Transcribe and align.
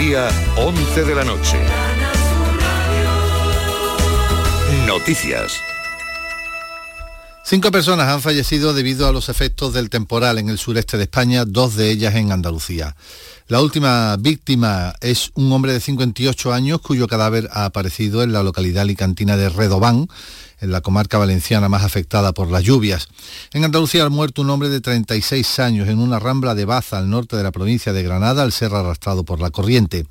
Andalucía, 0.00 0.30
11 0.56 1.04
de 1.04 1.14
la 1.14 1.24
noche. 1.24 1.58
Noticias. 4.86 5.60
Cinco 7.44 7.70
personas 7.70 8.08
han 8.08 8.22
fallecido 8.22 8.72
debido 8.72 9.06
a 9.06 9.12
los 9.12 9.28
efectos 9.28 9.74
del 9.74 9.90
temporal 9.90 10.38
en 10.38 10.48
el 10.48 10.56
sureste 10.56 10.96
de 10.96 11.02
España, 11.02 11.44
dos 11.44 11.76
de 11.76 11.90
ellas 11.90 12.14
en 12.14 12.32
Andalucía. 12.32 12.96
La 13.50 13.60
última 13.60 14.16
víctima 14.16 14.94
es 15.00 15.32
un 15.34 15.50
hombre 15.50 15.72
de 15.72 15.80
58 15.80 16.52
años 16.52 16.80
cuyo 16.80 17.08
cadáver 17.08 17.48
ha 17.50 17.64
aparecido 17.64 18.22
en 18.22 18.32
la 18.32 18.44
localidad 18.44 18.82
alicantina 18.82 19.36
de 19.36 19.48
Redobán, 19.48 20.06
en 20.60 20.70
la 20.70 20.82
comarca 20.82 21.18
valenciana 21.18 21.68
más 21.68 21.82
afectada 21.82 22.32
por 22.32 22.48
las 22.48 22.62
lluvias. 22.62 23.08
En 23.52 23.64
Andalucía 23.64 24.04
ha 24.04 24.08
muerto 24.08 24.42
un 24.42 24.50
hombre 24.50 24.68
de 24.68 24.80
36 24.80 25.58
años 25.58 25.88
en 25.88 25.98
una 25.98 26.20
rambla 26.20 26.54
de 26.54 26.64
Baza 26.64 26.98
al 26.98 27.10
norte 27.10 27.36
de 27.36 27.42
la 27.42 27.50
provincia 27.50 27.92
de 27.92 28.04
Granada 28.04 28.44
al 28.44 28.52
ser 28.52 28.72
arrastrado 28.72 29.24
por 29.24 29.40
la 29.40 29.50
corriente. 29.50 30.06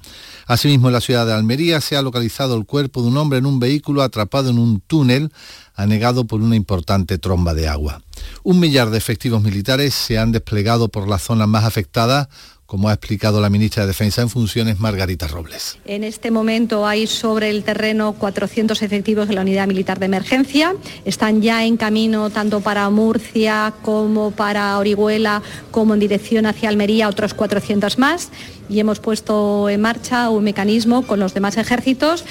Asimismo, 0.45 0.89
en 0.89 0.95
la 0.95 1.01
ciudad 1.01 1.25
de 1.25 1.31
Almería 1.31 1.79
se 1.79 1.95
ha 1.95 2.01
localizado 2.01 2.57
el 2.57 2.65
cuerpo 2.65 3.01
de 3.01 3.07
un 3.07 3.15
hombre 3.15 3.39
en 3.39 3.45
un 3.45 3.61
vehículo 3.61 4.01
atrapado 4.01 4.50
en 4.50 4.59
un 4.59 4.81
túnel 4.81 5.31
anegado 5.75 6.25
por 6.25 6.42
una 6.42 6.57
importante 6.57 7.17
tromba 7.17 7.53
de 7.53 7.69
agua. 7.69 8.01
Un 8.43 8.59
millar 8.59 8.89
de 8.89 8.97
efectivos 8.97 9.42
militares 9.42 9.93
se 9.93 10.17
han 10.17 10.33
desplegado 10.33 10.89
por 10.89 11.07
las 11.07 11.21
zonas 11.21 11.47
más 11.47 11.64
afectadas 11.64 12.28
como 12.69 12.87
ha 12.87 12.93
explicado 12.93 13.41
la 13.41 13.50
ministra 13.50 13.82
de 13.82 13.87
Defensa 13.87 14.21
en 14.21 14.29
funciones, 14.29 14.79
Margarita 14.79 15.28
Robles. 15.28 15.79
En 15.86 16.04
este 16.04 16.29
momento 16.29 16.86
hay 16.86 17.07
sobre 17.07 17.50
el 17.50 17.64
terreno 17.64 18.14
400 18.14 18.83
efectivos 18.83 19.28
de 19.28 19.33
la 19.33 19.42
Unidad 19.42 19.65
Militar 19.65 19.97
de 19.97 20.05
Emergencia. 20.05 20.75
Están 21.04 21.42
ya 21.42 21.65
en 21.65 21.78
camino 21.78 22.29
tanto 22.29 22.61
para 22.61 22.87
Murcia 22.92 23.73
como 23.82 24.29
para 24.29 24.78
Orihuela, 24.78 25.42
como 25.71 25.95
en 25.95 26.00
dirección 26.00 26.45
hacia 26.45 26.69
Almería, 26.69 27.09
otros 27.09 27.33
400 27.33 27.97
más. 27.97 28.29
Y 28.70 28.79
hemos 28.79 29.00
puesto 29.00 29.67
en 29.67 29.81
marcha 29.81 30.29
un 30.29 30.43
mecanismo 30.43 31.07
con 31.07 31.20
los 31.20 31.33
demás 31.33 31.57
ejércitos. 31.57 32.23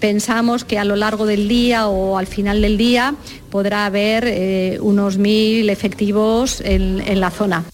Pensamos 0.00 0.64
que 0.64 0.76
a 0.76 0.84
lo 0.84 0.96
largo 0.96 1.24
del 1.24 1.46
día 1.46 1.86
o 1.86 2.18
al 2.18 2.26
final 2.26 2.62
del 2.62 2.78
día 2.78 3.14
podrá 3.48 3.86
haber 3.86 4.24
eh, 4.26 4.78
unos 4.80 5.18
mil 5.18 5.70
efectivos 5.70 6.60
en, 6.62 7.00
en 7.00 7.20
la 7.20 7.30
zona. 7.30 7.64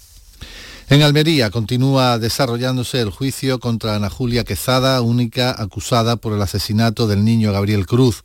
En 0.90 1.02
Almería 1.02 1.50
continúa 1.50 2.18
desarrollándose 2.18 3.00
el 3.00 3.10
juicio 3.10 3.60
contra 3.60 3.94
Ana 3.94 4.10
Julia 4.10 4.42
Quezada, 4.42 5.00
única 5.02 5.54
acusada 5.56 6.16
por 6.16 6.32
el 6.32 6.42
asesinato 6.42 7.06
del 7.06 7.24
niño 7.24 7.52
Gabriel 7.52 7.86
Cruz. 7.86 8.24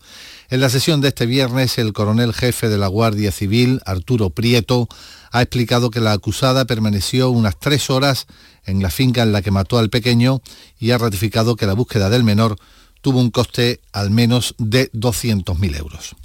En 0.50 0.62
la 0.62 0.70
sesión 0.70 1.00
de 1.00 1.10
este 1.10 1.28
viernes, 1.28 1.78
el 1.78 1.94
coronel 1.94 2.34
jefe 2.34 2.68
de 2.68 2.80
la 2.80 2.88
Guardia 2.88 3.32
Civil, 3.32 3.82
Arturo 3.86 4.32
Prieto, 4.32 4.88
ha 5.32 5.44
explicado 5.44 5.92
que 5.92 6.00
la 6.00 6.14
acusada 6.14 6.66
permaneció 6.66 7.30
unas 7.30 7.56
tres 7.60 7.92
horas 7.92 8.26
en 8.66 8.82
la 8.82 8.90
finca 8.90 9.22
en 9.22 9.32
la 9.32 9.44
que 9.44 9.52
mató 9.52 9.78
al 9.78 9.92
pequeño 9.92 10.42
y 10.80 10.90
ha 10.90 10.98
ratificado 10.98 11.56
que 11.56 11.68
la 11.68 11.74
búsqueda 11.74 12.10
del 12.10 12.24
menor 12.24 12.58
tuvo 13.04 13.20
un 13.20 13.30
coste 13.30 13.80
al 13.94 14.10
menos 14.10 14.56
de 14.58 14.92
200.000 14.94 15.78
euros. 15.78 16.16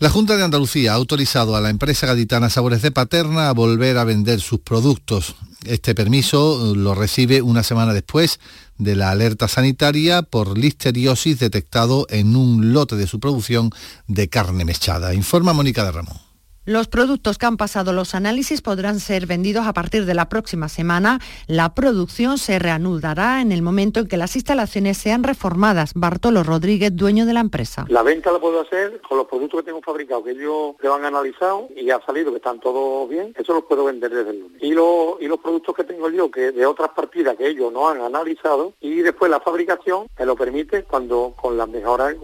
La 0.00 0.10
Junta 0.10 0.36
de 0.36 0.44
Andalucía 0.44 0.92
ha 0.92 0.94
autorizado 0.94 1.56
a 1.56 1.60
la 1.60 1.70
empresa 1.70 2.06
gaditana 2.06 2.50
Sabores 2.50 2.82
de 2.82 2.92
Paterna 2.92 3.48
a 3.48 3.52
volver 3.52 3.98
a 3.98 4.04
vender 4.04 4.40
sus 4.40 4.60
productos. 4.60 5.34
Este 5.64 5.92
permiso 5.92 6.72
lo 6.76 6.94
recibe 6.94 7.42
una 7.42 7.64
semana 7.64 7.92
después 7.92 8.38
de 8.76 8.94
la 8.94 9.10
alerta 9.10 9.48
sanitaria 9.48 10.22
por 10.22 10.56
listeriosis 10.56 11.40
detectado 11.40 12.06
en 12.10 12.36
un 12.36 12.72
lote 12.72 12.94
de 12.94 13.08
su 13.08 13.18
producción 13.18 13.70
de 14.06 14.28
carne 14.28 14.64
mechada. 14.64 15.14
Informa 15.14 15.52
Mónica 15.52 15.82
de 15.82 15.90
Ramón. 15.90 16.27
Los 16.68 16.86
productos 16.86 17.38
que 17.38 17.46
han 17.46 17.56
pasado 17.56 17.94
los 17.94 18.14
análisis 18.14 18.60
podrán 18.60 19.00
ser 19.00 19.24
vendidos 19.24 19.66
a 19.66 19.72
partir 19.72 20.04
de 20.04 20.12
la 20.12 20.28
próxima 20.28 20.68
semana. 20.68 21.18
La 21.46 21.74
producción 21.74 22.36
se 22.36 22.58
reanudará 22.58 23.40
en 23.40 23.52
el 23.52 23.62
momento 23.62 24.00
en 24.00 24.06
que 24.06 24.18
las 24.18 24.36
instalaciones 24.36 24.98
sean 24.98 25.24
reformadas. 25.24 25.92
Bartolo 25.94 26.42
Rodríguez, 26.42 26.94
dueño 26.94 27.24
de 27.24 27.32
la 27.32 27.40
empresa. 27.40 27.86
La 27.88 28.02
venta 28.02 28.30
la 28.30 28.38
puedo 28.38 28.60
hacer 28.60 29.00
con 29.00 29.16
los 29.16 29.26
productos 29.26 29.60
que 29.60 29.64
tengo 29.64 29.80
fabricados, 29.80 30.24
que 30.24 30.32
ellos 30.32 30.74
lo 30.78 30.94
han 30.94 31.06
analizado 31.06 31.68
y 31.74 31.88
ha 31.88 32.04
salido 32.04 32.32
que 32.32 32.36
están 32.36 32.60
todos 32.60 33.08
bien. 33.08 33.32
Eso 33.38 33.54
los 33.54 33.64
puedo 33.64 33.84
vender 33.84 34.10
desde 34.10 34.32
el 34.32 34.40
lunes. 34.40 34.62
Y, 34.62 34.74
los 34.74 35.38
productos 35.40 35.74
que 35.74 35.84
tengo 35.84 36.10
yo, 36.10 36.30
que 36.30 36.52
de 36.52 36.66
otras 36.66 36.90
partidas 36.90 37.38
que 37.38 37.48
ellos 37.48 37.72
no 37.72 37.88
han 37.88 38.02
analizado, 38.02 38.74
y 38.82 38.96
después 38.96 39.30
la 39.30 39.40
fabricación 39.40 40.06
me 40.18 40.26
lo 40.26 40.36
permite 40.36 40.82
cuando 40.82 41.32
con 41.40 41.56
las 41.56 41.66
mejoras 41.66 42.14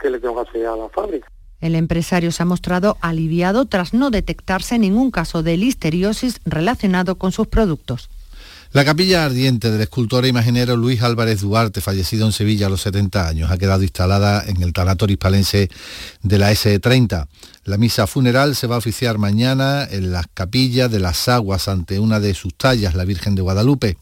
que 0.00 0.08
le 0.08 0.18
tengo 0.18 0.36
que 0.36 0.48
hacer 0.48 0.66
a 0.66 0.76
la 0.76 0.88
fábrica. 0.88 1.28
El 1.62 1.76
empresario 1.76 2.32
se 2.32 2.42
ha 2.42 2.46
mostrado 2.46 2.98
aliviado 3.00 3.64
tras 3.64 3.94
no 3.94 4.10
detectarse 4.10 4.78
ningún 4.78 5.12
caso 5.12 5.44
de 5.44 5.56
listeriosis 5.56 6.40
relacionado 6.44 7.14
con 7.14 7.30
sus 7.30 7.46
productos. 7.46 8.10
La 8.72 8.84
capilla 8.84 9.24
ardiente 9.24 9.70
del 9.70 9.82
escultor 9.82 10.24
e 10.24 10.28
imaginero 10.28 10.76
Luis 10.76 11.02
Álvarez 11.02 11.42
Duarte, 11.42 11.80
fallecido 11.80 12.26
en 12.26 12.32
Sevilla 12.32 12.66
a 12.66 12.70
los 12.70 12.80
70 12.80 13.28
años, 13.28 13.50
ha 13.50 13.58
quedado 13.58 13.82
instalada 13.82 14.42
en 14.46 14.62
el 14.62 14.72
tanatorio 14.72 15.12
hispalense 15.12 15.70
de 16.22 16.38
la 16.38 16.50
S30. 16.50 17.28
La 17.64 17.76
misa 17.76 18.06
funeral 18.06 18.56
se 18.56 18.66
va 18.66 18.74
a 18.74 18.78
oficiar 18.78 19.18
mañana 19.18 19.86
en 19.88 20.10
las 20.10 20.26
capillas 20.32 20.90
de 20.90 20.98
las 20.98 21.28
aguas 21.28 21.68
ante 21.68 22.00
una 22.00 22.18
de 22.18 22.34
sus 22.34 22.54
tallas, 22.54 22.94
la 22.94 23.04
Virgen 23.04 23.34
de 23.34 23.42
Guadalupe. 23.42 23.98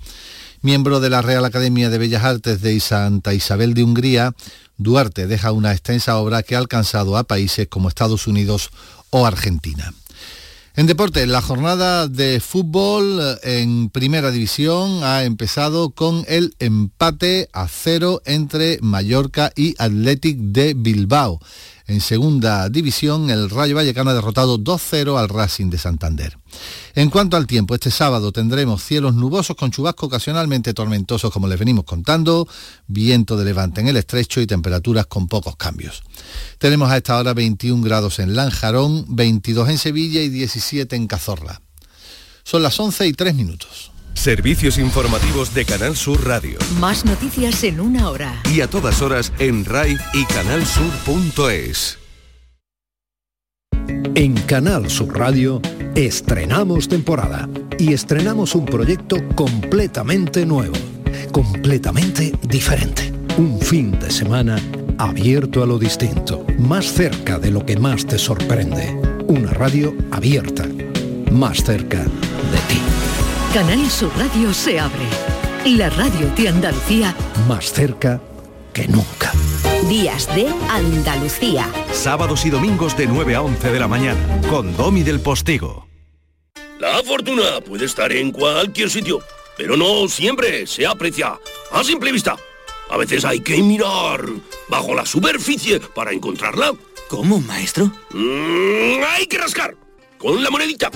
Miembro 0.62 1.00
de 1.00 1.10
la 1.10 1.20
Real 1.20 1.44
Academia 1.44 1.90
de 1.90 1.98
Bellas 1.98 2.22
Artes 2.22 2.62
de 2.62 2.78
Santa 2.80 3.34
Isabel 3.34 3.74
de 3.74 3.82
Hungría, 3.82 4.34
Duarte 4.80 5.26
deja 5.26 5.52
una 5.52 5.72
extensa 5.72 6.16
obra 6.16 6.42
que 6.42 6.56
ha 6.56 6.58
alcanzado 6.58 7.18
a 7.18 7.24
países 7.24 7.68
como 7.68 7.88
Estados 7.88 8.26
Unidos 8.26 8.70
o 9.10 9.26
Argentina. 9.26 9.92
En 10.74 10.86
deporte, 10.86 11.26
la 11.26 11.42
jornada 11.42 12.08
de 12.08 12.40
fútbol 12.40 13.20
eh, 13.20 13.60
en 13.60 13.90
primera 13.90 14.30
división 14.30 15.04
ha 15.04 15.24
empezado 15.24 15.90
con 15.90 16.24
el 16.28 16.54
empate 16.60 17.50
a 17.52 17.68
cero 17.68 18.22
entre 18.24 18.78
Mallorca 18.80 19.52
y 19.54 19.74
Athletic 19.78 20.38
de 20.38 20.72
Bilbao. 20.72 21.40
En 21.90 22.00
segunda 22.00 22.68
división, 22.68 23.30
el 23.30 23.50
Rayo 23.50 23.74
Vallecano 23.74 24.10
ha 24.10 24.14
derrotado 24.14 24.60
2-0 24.60 25.18
al 25.18 25.28
Racing 25.28 25.70
de 25.70 25.78
Santander. 25.78 26.38
En 26.94 27.10
cuanto 27.10 27.36
al 27.36 27.48
tiempo, 27.48 27.74
este 27.74 27.90
sábado 27.90 28.30
tendremos 28.30 28.84
cielos 28.84 29.14
nubosos 29.14 29.56
con 29.56 29.72
chubascos 29.72 30.06
ocasionalmente 30.06 30.72
tormentosos, 30.72 31.32
como 31.32 31.48
les 31.48 31.58
venimos 31.58 31.84
contando, 31.84 32.46
viento 32.86 33.36
de 33.36 33.44
levante 33.44 33.80
en 33.80 33.88
el 33.88 33.96
estrecho 33.96 34.40
y 34.40 34.46
temperaturas 34.46 35.06
con 35.06 35.26
pocos 35.26 35.56
cambios. 35.56 36.04
Tenemos 36.58 36.92
a 36.92 36.96
esta 36.96 37.18
hora 37.18 37.34
21 37.34 37.82
grados 37.82 38.20
en 38.20 38.36
Lanjarón, 38.36 39.06
22 39.08 39.68
en 39.70 39.78
Sevilla 39.78 40.22
y 40.22 40.28
17 40.28 40.94
en 40.94 41.08
Cazorla. 41.08 41.60
Son 42.44 42.62
las 42.62 42.78
11 42.78 43.08
y 43.08 43.12
3 43.14 43.34
minutos. 43.34 43.90
Servicios 44.14 44.78
informativos 44.78 45.54
de 45.54 45.64
Canal 45.64 45.96
Sur 45.96 46.26
Radio. 46.26 46.58
Más 46.78 47.04
noticias 47.04 47.64
en 47.64 47.80
una 47.80 48.10
hora. 48.10 48.42
Y 48.52 48.60
a 48.60 48.68
todas 48.68 49.00
horas 49.02 49.32
en 49.38 49.64
RAI 49.64 49.98
y 50.12 50.24
canalsur.es. 50.26 51.98
En 54.14 54.34
Canal 54.42 54.90
Sur 54.90 55.16
Radio 55.18 55.62
estrenamos 55.94 56.88
temporada 56.88 57.48
y 57.78 57.92
estrenamos 57.92 58.54
un 58.54 58.66
proyecto 58.66 59.16
completamente 59.34 60.44
nuevo, 60.44 60.74
completamente 61.32 62.32
diferente. 62.42 63.12
Un 63.38 63.60
fin 63.60 63.98
de 63.98 64.10
semana 64.10 64.58
abierto 64.98 65.62
a 65.62 65.66
lo 65.66 65.78
distinto, 65.78 66.44
más 66.58 66.92
cerca 66.92 67.38
de 67.38 67.50
lo 67.50 67.64
que 67.64 67.78
más 67.78 68.04
te 68.04 68.18
sorprende. 68.18 68.94
Una 69.28 69.50
radio 69.52 69.94
abierta, 70.10 70.66
más 71.30 71.64
cerca 71.64 72.02
de 72.02 72.58
ti. 72.68 73.09
Canal 73.52 73.90
Sur 73.90 74.12
Radio 74.16 74.54
se 74.54 74.78
abre. 74.78 75.04
La 75.64 75.90
radio 75.90 76.30
de 76.36 76.48
Andalucía. 76.48 77.16
Más 77.48 77.72
cerca 77.72 78.22
que 78.72 78.86
nunca. 78.86 79.32
Días 79.88 80.32
de 80.36 80.46
Andalucía. 80.68 81.68
Sábados 81.92 82.46
y 82.46 82.50
domingos 82.50 82.96
de 82.96 83.08
9 83.08 83.34
a 83.34 83.42
11 83.42 83.72
de 83.72 83.80
la 83.80 83.88
mañana 83.88 84.40
con 84.48 84.76
Domi 84.76 85.02
del 85.02 85.18
Postigo. 85.18 85.88
La 86.78 87.02
fortuna 87.02 87.60
puede 87.66 87.86
estar 87.86 88.12
en 88.12 88.30
cualquier 88.30 88.88
sitio, 88.88 89.18
pero 89.56 89.76
no 89.76 90.08
siempre 90.08 90.64
se 90.68 90.86
aprecia 90.86 91.36
a 91.72 91.82
simple 91.82 92.12
vista. 92.12 92.36
A 92.88 92.96
veces 92.96 93.24
hay 93.24 93.40
que 93.40 93.60
mirar 93.60 94.26
bajo 94.68 94.94
la 94.94 95.04
superficie 95.04 95.80
para 95.80 96.12
encontrarla. 96.12 96.72
¿Cómo, 97.08 97.40
maestro? 97.40 97.90
Mm, 98.12 99.02
hay 99.12 99.26
que 99.26 99.38
rascar 99.38 99.74
con 100.20 100.44
la 100.44 100.50
monedita. 100.50 100.90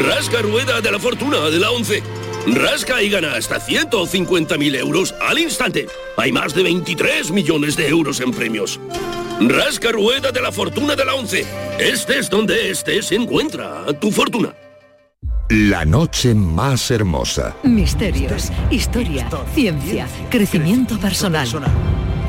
Rasca 0.00 0.42
rueda 0.42 0.80
de 0.80 0.90
la 0.90 0.98
fortuna 0.98 1.48
de 1.48 1.58
la 1.58 1.70
11. 1.70 2.02
Rasca 2.54 3.00
y 3.00 3.08
gana 3.08 3.34
hasta 3.34 3.60
150.000 3.60 4.76
euros 4.76 5.14
al 5.20 5.38
instante. 5.38 5.86
Hay 6.16 6.32
más 6.32 6.52
de 6.54 6.64
23 6.64 7.30
millones 7.30 7.76
de 7.76 7.88
euros 7.88 8.20
en 8.20 8.32
premios. 8.32 8.80
Rasca 9.40 9.92
rueda 9.92 10.32
de 10.32 10.42
la 10.42 10.50
fortuna 10.50 10.96
de 10.96 11.04
la 11.04 11.14
11. 11.14 11.46
Este 11.78 12.18
es 12.18 12.28
donde 12.28 12.70
este 12.70 13.00
se 13.02 13.14
encuentra 13.14 13.86
tu 14.00 14.10
fortuna. 14.10 14.54
La 15.48 15.84
noche 15.84 16.34
más 16.34 16.90
hermosa. 16.90 17.54
Misterios, 17.62 18.50
historia, 18.70 19.28
ciencia, 19.54 20.08
crecimiento 20.30 20.98
personal. 20.98 21.46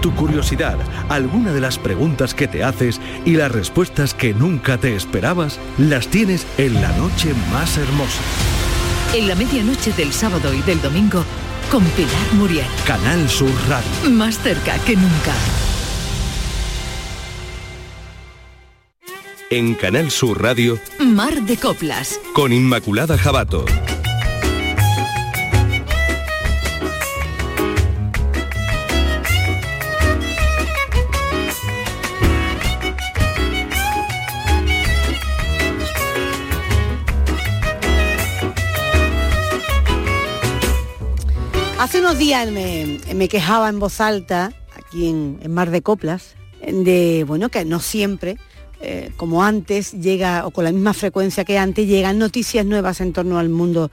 Tu 0.04 0.14
curiosidad, 0.16 0.78
alguna 1.08 1.54
de 1.54 1.62
las 1.62 1.80
preguntas 1.80 2.34
que 2.34 2.50
te 2.50 2.62
haces 2.62 3.00
y 3.24 3.38
las 3.38 3.50
respuestas 3.50 4.14
que 4.14 4.34
nunca 4.34 4.78
te 4.78 4.98
esperabas, 4.98 5.62
las 5.78 6.10
tienes 6.10 6.46
en 6.58 6.74
la 6.82 6.90
noche 6.98 7.34
más 7.54 7.78
hermosa. 7.78 8.20
En 9.16 9.30
la 9.30 9.36
medianoche 9.36 9.94
del 9.94 10.12
sábado 10.12 10.54
y 10.54 10.62
del 10.64 10.82
domingo, 10.82 11.24
con 11.72 11.86
Pilar 11.86 12.34
Muriel. 12.34 12.66
Canal 12.86 13.30
Sur 13.30 13.54
Radio. 13.70 14.10
Más 14.12 14.40
cerca 14.40 14.78
que 14.80 14.98
nunca. 14.98 15.34
En 19.50 19.74
Canal 19.76 20.12
Sur 20.12 20.42
Radio, 20.42 20.80
Mar 21.00 21.44
de 21.44 21.56
Coplas. 21.56 22.20
con 22.34 22.52
Inmaculada 22.52 23.18
Jabato. 23.18 23.64
Unos 42.04 42.18
días 42.18 42.52
me, 42.52 43.30
quejaba 43.30 43.70
en 43.70 43.80
voz 43.80 44.02
alta, 44.02 44.52
aquí 44.76 45.08
en, 45.08 45.40
en 45.42 45.54
Mar 45.54 45.72
de 45.72 45.82
Coplas, 45.82 46.36
de, 46.62 47.24
bueno, 47.26 47.48
que 47.48 47.64
no 47.64 47.80
siempre, 47.80 48.38
eh, 48.82 49.12
como 49.16 49.42
antes, 49.42 49.94
llega, 49.94 50.46
o 50.46 50.52
con 50.52 50.66
la 50.66 50.74
misma 50.74 50.94
frecuencia 50.94 51.46
que 51.46 51.58
antes, 51.58 51.88
llegan 51.88 52.20
noticias 52.20 52.66
nuevas 52.66 53.00
en 53.00 53.14
torno 53.14 53.40
al 53.40 53.48
mundo, 53.48 53.90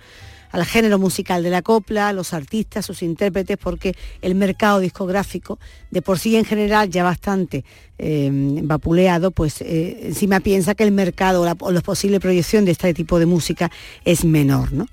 al 0.50 0.64
género 0.64 0.98
musical 0.98 1.42
de 1.42 1.50
la 1.50 1.62
copla, 1.62 2.08
a 2.08 2.12
los 2.12 2.32
artistas, 2.32 2.86
sus 2.86 3.02
intérpretes, 3.02 3.56
porque 3.56 3.94
el 4.22 4.34
mercado 4.34 4.80
discográfico, 4.80 5.58
de 5.90 6.02
por 6.02 6.18
sí 6.18 6.36
en 6.36 6.44
general 6.44 6.90
ya 6.90 7.04
bastante 7.04 7.64
eh, 7.98 8.30
vapuleado, 8.62 9.30
pues 9.30 9.60
eh, 9.60 10.00
encima 10.04 10.40
piensa 10.40 10.74
que 10.74 10.84
el 10.84 10.92
mercado 10.92 11.42
o 11.42 11.44
la, 11.44 11.56
o 11.58 11.72
posible 11.82 12.20
proyección 12.20 12.64
de 12.64 12.72
este 12.72 12.94
tipo 12.94 13.18
de 13.18 13.26
música 13.26 13.70
es 14.04 14.24
menor, 14.24 14.72
¿no? 14.72 14.86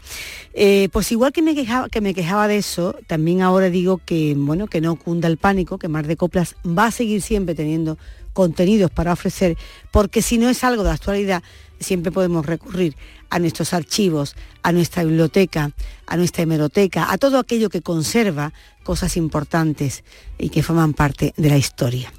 Eh, 0.53 0.89
pues 0.91 1.11
igual 1.11 1.31
que 1.31 1.41
me, 1.41 1.53
quejaba, 1.53 1.87
que 1.89 2.01
me 2.01 2.13
quejaba 2.13 2.47
de 2.47 2.57
eso, 2.57 2.95
también 3.05 3.41
ahora 3.41 3.69
digo 3.69 4.01
que, 4.03 4.33
bueno, 4.35 4.67
que 4.67 4.81
no 4.81 4.95
cunda 4.95 5.27
el 5.27 5.37
pánico, 5.37 5.77
que 5.77 5.87
Mar 5.87 6.07
de 6.07 6.17
Coplas 6.17 6.55
va 6.65 6.87
a 6.87 6.91
seguir 6.91 7.21
siempre 7.21 7.53
teniendo 7.53 7.97
contenidos 8.33 8.91
para 8.91 9.13
ofrecer, 9.13 9.57
porque 9.91 10.21
si 10.21 10.37
no 10.37 10.49
es 10.49 10.63
algo 10.63 10.83
de 10.83 10.91
actualidad, 10.91 11.43
siempre 11.79 12.11
podemos 12.11 12.45
recurrir 12.45 12.95
a 13.29 13.39
nuestros 13.39 13.73
archivos, 13.73 14.35
a 14.63 14.71
nuestra 14.71 15.03
biblioteca, 15.03 15.71
a 16.05 16.17
nuestra 16.17 16.43
hemeroteca, 16.43 17.11
a 17.11 17.17
todo 17.17 17.39
aquello 17.39 17.69
que 17.69 17.81
conserva 17.81 18.53
cosas 18.83 19.17
importantes 19.17 20.03
y 20.37 20.49
que 20.49 20.63
forman 20.63 20.93
parte 20.93 21.33
de 21.37 21.49
la 21.49 21.57
historia. 21.57 22.11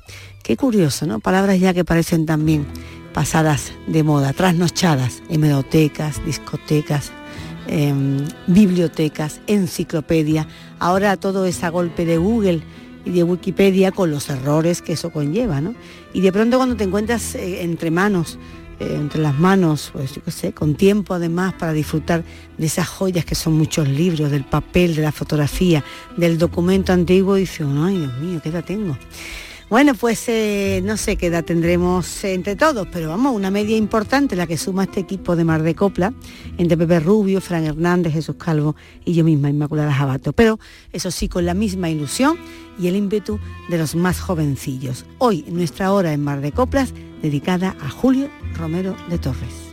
Qué 0.42 0.56
curioso, 0.56 1.06
¿no? 1.06 1.20
Palabras 1.20 1.60
ya 1.60 1.74
que 1.74 1.84
parecen 1.84 2.26
también 2.26 2.66
pasadas 3.12 3.72
de 3.86 4.02
moda, 4.02 4.32
trasnochadas, 4.32 5.22
hemerotecas, 5.28 6.24
discotecas, 6.24 7.10
eh, 7.66 7.92
bibliotecas, 8.46 9.40
enciclopedia. 9.46 10.46
Ahora 10.78 11.16
todo 11.16 11.44
es 11.46 11.64
a 11.64 11.68
golpe 11.68 12.04
de 12.04 12.16
Google 12.16 12.62
y 13.04 13.10
de 13.10 13.24
Wikipedia 13.24 13.92
con 13.92 14.10
los 14.10 14.28
errores 14.30 14.82
que 14.82 14.92
eso 14.92 15.10
conlleva, 15.10 15.60
¿no? 15.60 15.74
Y 16.12 16.20
de 16.20 16.32
pronto 16.32 16.56
cuando 16.56 16.76
te 16.76 16.84
encuentras 16.84 17.34
eh, 17.34 17.62
entre 17.62 17.90
manos, 17.90 18.38
eh, 18.80 18.96
entre 18.98 19.20
las 19.20 19.38
manos, 19.38 19.90
pues 19.92 20.14
yo 20.14 20.22
qué 20.22 20.30
sé, 20.30 20.52
con 20.52 20.74
tiempo 20.74 21.14
además 21.14 21.54
para 21.54 21.72
disfrutar 21.72 22.24
de 22.56 22.66
esas 22.66 22.88
joyas 22.88 23.24
que 23.24 23.34
son 23.34 23.54
muchos 23.54 23.88
libros, 23.88 24.30
del 24.30 24.44
papel, 24.44 24.94
de 24.94 25.02
la 25.02 25.12
fotografía, 25.12 25.84
del 26.16 26.38
documento 26.38 26.92
antiguo, 26.92 27.34
dices, 27.34 27.66
ay 27.66 27.98
Dios 27.98 28.18
mío, 28.18 28.40
¿qué 28.42 28.48
edad 28.50 28.64
tengo? 28.64 28.96
Bueno, 29.70 29.94
pues 29.94 30.26
eh, 30.30 30.80
no 30.82 30.96
sé 30.96 31.16
qué 31.16 31.26
edad 31.26 31.44
tendremos 31.44 32.24
entre 32.24 32.56
todos, 32.56 32.88
pero 32.90 33.10
vamos, 33.10 33.36
una 33.36 33.50
media 33.50 33.76
importante 33.76 34.34
la 34.34 34.46
que 34.46 34.56
suma 34.56 34.84
este 34.84 35.00
equipo 35.00 35.36
de 35.36 35.44
Mar 35.44 35.62
de 35.62 35.74
Copla, 35.74 36.14
entre 36.56 36.78
Pepe 36.78 37.00
Rubio, 37.00 37.42
Fran 37.42 37.66
Hernández, 37.66 38.14
Jesús 38.14 38.36
Calvo 38.38 38.76
y 39.04 39.12
yo 39.12 39.24
misma, 39.24 39.50
Inmaculada 39.50 39.92
Jabato. 39.92 40.32
Pero 40.32 40.58
eso 40.94 41.10
sí, 41.10 41.28
con 41.28 41.44
la 41.44 41.52
misma 41.52 41.90
ilusión 41.90 42.38
y 42.78 42.86
el 42.86 42.96
ímpetu 42.96 43.38
de 43.68 43.76
los 43.76 43.94
más 43.94 44.20
jovencillos. 44.20 45.04
Hoy, 45.18 45.44
nuestra 45.48 45.92
hora 45.92 46.14
en 46.14 46.24
Mar 46.24 46.40
de 46.40 46.52
Coplas, 46.52 46.94
dedicada 47.22 47.76
a 47.80 47.90
Julio 47.90 48.30
Romero 48.54 48.96
de 49.08 49.18
Torres. 49.18 49.68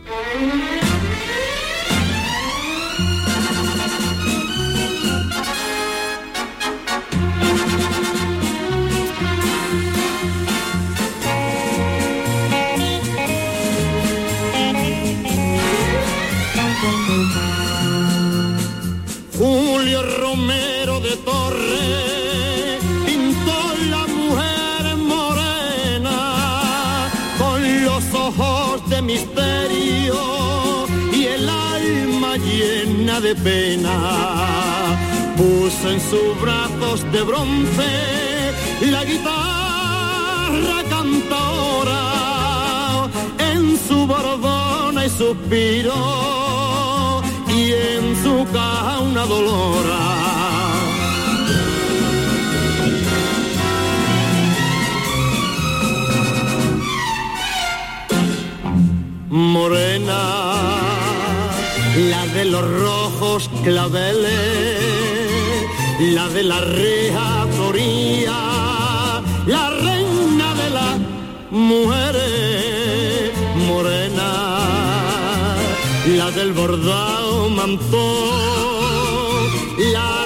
Julio 19.38 20.02
Romero 20.18 21.00
de 21.00 21.16
Torres 21.16 22.25
misterio 29.16 30.18
y 31.12 31.24
el 31.36 31.48
alma 31.48 32.36
llena 32.36 33.20
de 33.20 33.34
pena. 33.34 33.96
Puso 35.36 35.90
en 35.94 36.00
sus 36.10 36.40
brazos 36.44 36.98
de 37.12 37.22
bronce 37.22 37.90
la 38.94 39.02
guitarra 39.04 40.78
cantadora 40.94 42.04
en 43.50 43.62
su 43.86 44.06
bordona 44.06 45.06
y 45.06 45.10
suspiro 45.10 46.00
y 47.58 47.62
en 47.72 48.04
su 48.22 48.34
caja 48.52 49.00
una 49.00 49.24
dolora. 49.34 50.55
Morena, 59.36 60.80
la 62.10 62.26
de 62.28 62.46
los 62.46 62.64
rojos 62.80 63.50
claveles, 63.62 64.80
la 66.00 66.26
de 66.30 66.42
la 66.42 66.60
reja 66.62 67.46
la 69.46 69.70
reina 69.70 70.54
de 70.54 70.70
las 70.70 70.98
mujeres, 71.50 73.32
morena 73.68 74.30
la 76.16 76.30
del 76.30 76.54
bordado 76.54 77.50
mantón, 77.50 77.90
la 79.92 80.25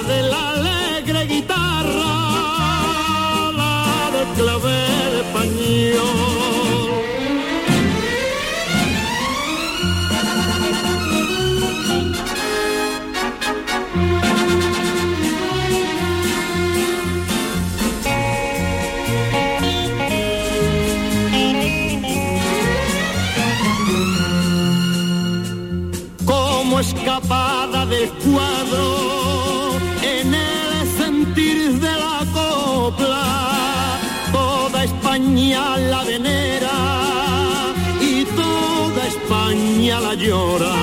llora. 40.21 40.75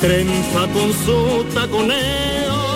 Trenza 0.00 0.62
con 0.74 0.92
su 1.04 1.44
taconeo 1.54 2.66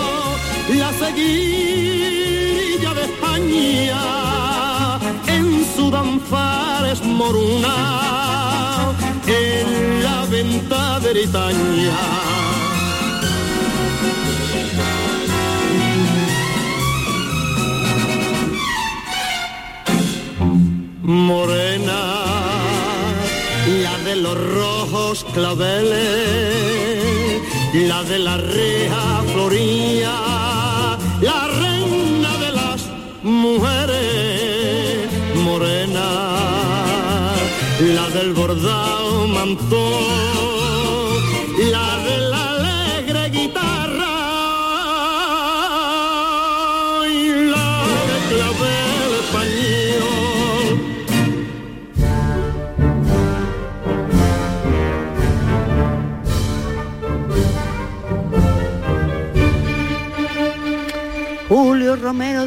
la 0.77 0.91
seguilla 0.93 2.93
de 2.93 3.01
España 3.01 4.01
en 5.27 5.65
su 5.75 5.91
danzar 5.91 6.87
es 6.87 7.03
moruna 7.03 7.75
en 9.27 10.03
la 10.03 10.25
venta 10.25 10.99
de 10.99 11.11
Bretaña. 11.11 11.99
Morena, 21.03 22.20
de 24.11 24.17
los 24.17 24.37
rojos 24.37 25.25
claveles, 25.33 25.93
la 27.73 28.03
de 28.03 28.19
la 28.19 28.35
reja 28.35 29.23
floría, 29.31 30.15
la 31.21 31.47
reina 31.61 32.37
de 32.43 32.51
las 32.51 32.81
mujeres, 33.23 35.09
morena 35.35 36.09
la 37.79 38.09
del 38.09 38.33
bordado 38.33 39.27
mantón, 39.27 40.30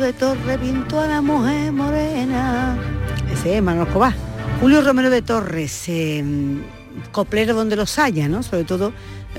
de 0.05 0.13
Torres 0.13 0.59
pintó 0.59 1.01
a 1.01 1.07
la 1.07 1.23
mujer 1.23 1.73
morena. 1.73 2.77
Ese 3.33 3.57
es 3.57 3.63
Manuel 3.63 3.87
Escobar. 3.87 4.13
Julio 4.61 4.83
Romero 4.83 5.09
de 5.09 5.23
Torres, 5.23 5.89
eh, 5.89 6.23
coplero 7.11 7.55
donde 7.55 7.75
los 7.75 7.99
haya, 7.99 8.29
¿no? 8.29 8.43
Sobre 8.43 8.65
todo 8.65 8.93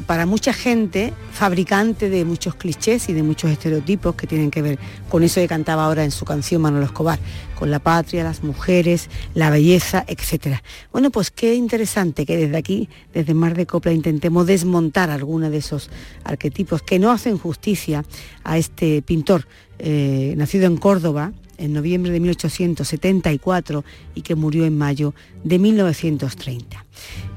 para 0.05 0.25
mucha 0.25 0.53
gente, 0.53 1.13
fabricante 1.31 2.09
de 2.09 2.25
muchos 2.25 2.55
clichés 2.55 3.09
y 3.09 3.13
de 3.13 3.23
muchos 3.23 3.49
estereotipos 3.51 4.15
que 4.15 4.27
tienen 4.27 4.51
que 4.51 4.61
ver 4.61 4.79
con 5.09 5.23
eso 5.23 5.41
que 5.41 5.47
cantaba 5.47 5.85
ahora 5.85 6.03
en 6.03 6.11
su 6.11 6.25
canción 6.25 6.61
Manolo 6.61 6.85
Escobar, 6.85 7.19
con 7.57 7.71
la 7.71 7.79
patria, 7.79 8.23
las 8.23 8.43
mujeres, 8.43 9.09
la 9.33 9.49
belleza, 9.49 10.05
etc. 10.07 10.57
Bueno, 10.91 11.11
pues 11.11 11.31
qué 11.31 11.55
interesante 11.55 12.25
que 12.25 12.37
desde 12.37 12.57
aquí, 12.57 12.89
desde 13.13 13.33
Mar 13.33 13.55
de 13.55 13.65
Copla, 13.65 13.91
intentemos 13.93 14.45
desmontar 14.45 15.09
algunos 15.09 15.51
de 15.51 15.57
esos 15.57 15.89
arquetipos 16.23 16.81
que 16.81 16.99
no 16.99 17.11
hacen 17.11 17.37
justicia 17.37 18.03
a 18.43 18.57
este 18.57 19.01
pintor 19.01 19.47
eh, 19.79 20.33
nacido 20.37 20.67
en 20.67 20.77
Córdoba, 20.77 21.33
en 21.57 21.73
noviembre 21.73 22.11
de 22.11 22.19
1874 22.19 23.83
y 24.13 24.21
que 24.21 24.35
murió 24.35 24.65
en 24.65 24.77
mayo 24.77 25.13
de 25.43 25.59
1930. 25.59 26.85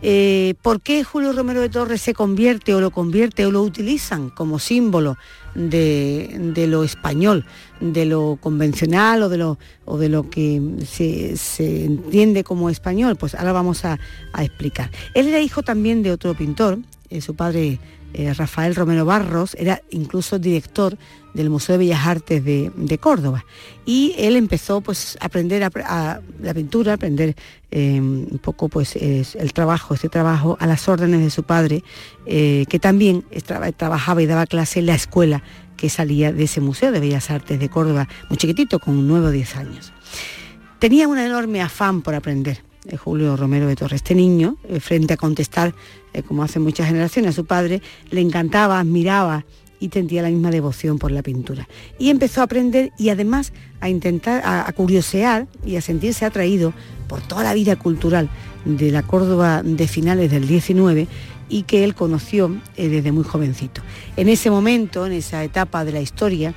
Eh, 0.01 0.55
¿Por 0.63 0.81
qué 0.81 1.03
Julio 1.03 1.33
Romero 1.33 1.61
de 1.61 1.69
Torres 1.69 2.01
se 2.01 2.15
convierte 2.15 2.75
o 2.75 2.81
lo 2.81 2.91
convierte 2.91 3.45
o 3.47 3.51
lo 3.51 3.63
utilizan 3.63 4.31
como 4.31 4.59
símbolo 4.59 5.17
de, 5.55 6.67
lo 6.69 6.85
español, 6.85 7.45
de 7.81 8.07
lo 8.07 8.39
convencional 8.41 9.23
o 9.25 9.29
de 9.29 9.39
lo, 9.39 9.59
o 9.85 9.99
de 9.99 10.09
lo 10.09 10.31
que 10.31 10.63
se, 10.87 11.35
entiende 11.85 12.45
como 12.45 12.71
español? 12.71 13.17
Pues 13.17 13.35
ahora 13.35 13.53
vamos 13.53 13.85
a, 13.85 13.99
explicar. 14.39 14.91
Él 15.15 15.29
era 15.29 15.41
hijo 15.41 15.63
también 15.63 16.03
de 16.03 16.13
otro 16.13 16.35
pintor, 16.35 16.79
eh, 17.11 17.21
su 17.21 17.35
padre 17.35 17.81
eh, 18.15 18.33
Rafael 18.33 18.75
Romero 18.75 19.05
Barros, 19.05 19.55
era 19.59 19.83
incluso 19.91 20.39
director 20.39 20.97
del 21.35 21.51
Museo 21.51 21.75
de 21.75 21.85
Bellas 21.85 22.07
Artes 22.07 22.45
de, 22.45 22.99
Córdoba. 23.01 23.45
Y 23.85 24.15
él 24.19 24.37
empezó 24.37 24.81
pues, 24.81 25.19
a 25.21 25.27
aprender 25.27 25.63
a, 25.63 26.21
la 26.41 26.55
pintura, 26.55 26.93
a 26.93 26.95
aprender 26.95 27.37
eh, 27.71 28.01
un 28.01 28.41
poco 28.43 28.69
pues, 28.69 28.97
el 28.97 29.53
trabajo, 29.53 29.95
este 29.95 30.09
trabajo 30.09 30.57
a 30.59 30.67
las 30.67 30.89
órdenes 30.89 31.21
de 31.21 31.31
su 31.31 31.43
padre, 31.43 31.85
eh, 32.27 32.65
que 32.69 32.79
también 32.79 33.25
trabajaba 33.77 34.23
y 34.23 34.27
daba 34.27 34.47
clase 34.47 34.81
en 34.81 34.87
la 34.87 34.95
escuela 34.95 35.43
que 35.77 35.89
salía 35.89 36.33
de 36.33 36.45
ese 36.45 36.61
Museo 36.61 36.91
de 36.91 37.01
Bellas 37.01 37.31
Artes 37.31 37.61
de 37.61 37.69
Córdoba, 37.69 38.09
muy 38.29 38.37
chiquitito, 38.37 38.81
con 38.81 39.07
9 39.07 39.29
o 39.29 39.31
10 39.31 39.57
años. 39.57 39.93
Tenía 40.79 41.09
un 41.09 41.19
enorme 41.19 41.61
afán 41.61 42.03
por 42.03 42.15
aprender. 42.15 42.68
Julio 42.97 43.37
Romero 43.37 43.67
de 43.67 43.77
Torres. 43.77 43.97
Este 43.97 44.15
niño, 44.15 44.57
frente 44.81 45.15
a 45.15 45.17
contestar 45.17 45.75
eh, 46.13 46.23
como 46.23 46.43
hace 46.43 46.59
muchas 46.59 46.87
generaciones, 46.87 47.31
a 47.31 47.33
su 47.33 47.45
padre, 47.45 47.83
le 48.11 48.21
encantaba, 48.21 48.81
admiraba 48.81 49.45
y 49.81 49.89
sentía 49.89 50.23
la 50.23 50.31
misma 50.31 50.51
devoción 50.51 50.99
por 50.99 51.11
la 51.11 51.23
pintura. 51.23 51.69
Y 51.99 52.11
empezó 52.11 52.41
a 52.41 52.45
aprender 52.45 52.93
y 52.99 53.11
además 53.11 53.53
a 53.81 53.89
intentar, 53.89 54.43
a, 54.45 54.71
curiosear 54.73 55.47
y 55.65 55.77
a 55.77 55.81
sentirse 55.81 56.25
atraído 56.25 56.73
por 57.09 57.21
toda 57.21 57.45
la 57.45 57.55
vida 57.55 57.77
cultural 57.77 58.29
de 58.65 58.91
la 58.91 59.03
Córdoba 59.03 59.63
de 59.63 59.87
finales 59.87 60.31
del 60.31 60.49
19 60.49 61.07
y 61.49 61.63
que 61.63 61.85
él 61.85 61.95
conoció 61.95 62.57
eh, 62.77 62.89
desde 62.89 63.13
muy 63.13 63.25
jovencito. 63.25 63.83
En 64.17 64.29
ese 64.29 64.51
momento, 64.51 65.07
en 65.07 65.13
esa 65.13 65.45
etapa 65.45 65.85
de 65.85 65.93
la 65.93 66.01
historia, 66.01 66.55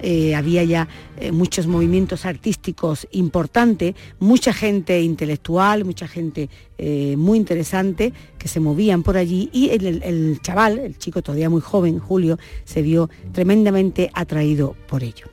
eh, 0.00 0.34
había 0.34 0.64
ya 0.64 0.88
eh, 1.18 1.32
muchos 1.32 1.66
movimientos 1.66 2.26
artísticos 2.26 3.06
importantes, 3.12 3.94
mucha 4.18 4.52
gente 4.52 5.00
intelectual, 5.00 5.84
mucha 5.84 6.08
gente 6.08 6.48
eh, 6.78 7.14
muy 7.16 7.38
interesante 7.38 8.12
que 8.38 8.48
se 8.48 8.60
movían 8.60 9.02
por 9.02 9.16
allí 9.16 9.48
y 9.52 9.70
el, 9.70 10.40
chaval, 10.42 10.78
el 10.78 10.98
chico 10.98 11.22
todavía 11.22 11.48
muy 11.48 11.60
joven, 11.60 11.98
Julio, 11.98 12.38
se 12.64 12.82
vio 12.82 13.08
tremendamente 13.32 14.10
atraído 14.12 14.76
por 14.88 15.02
ello. 15.02 15.26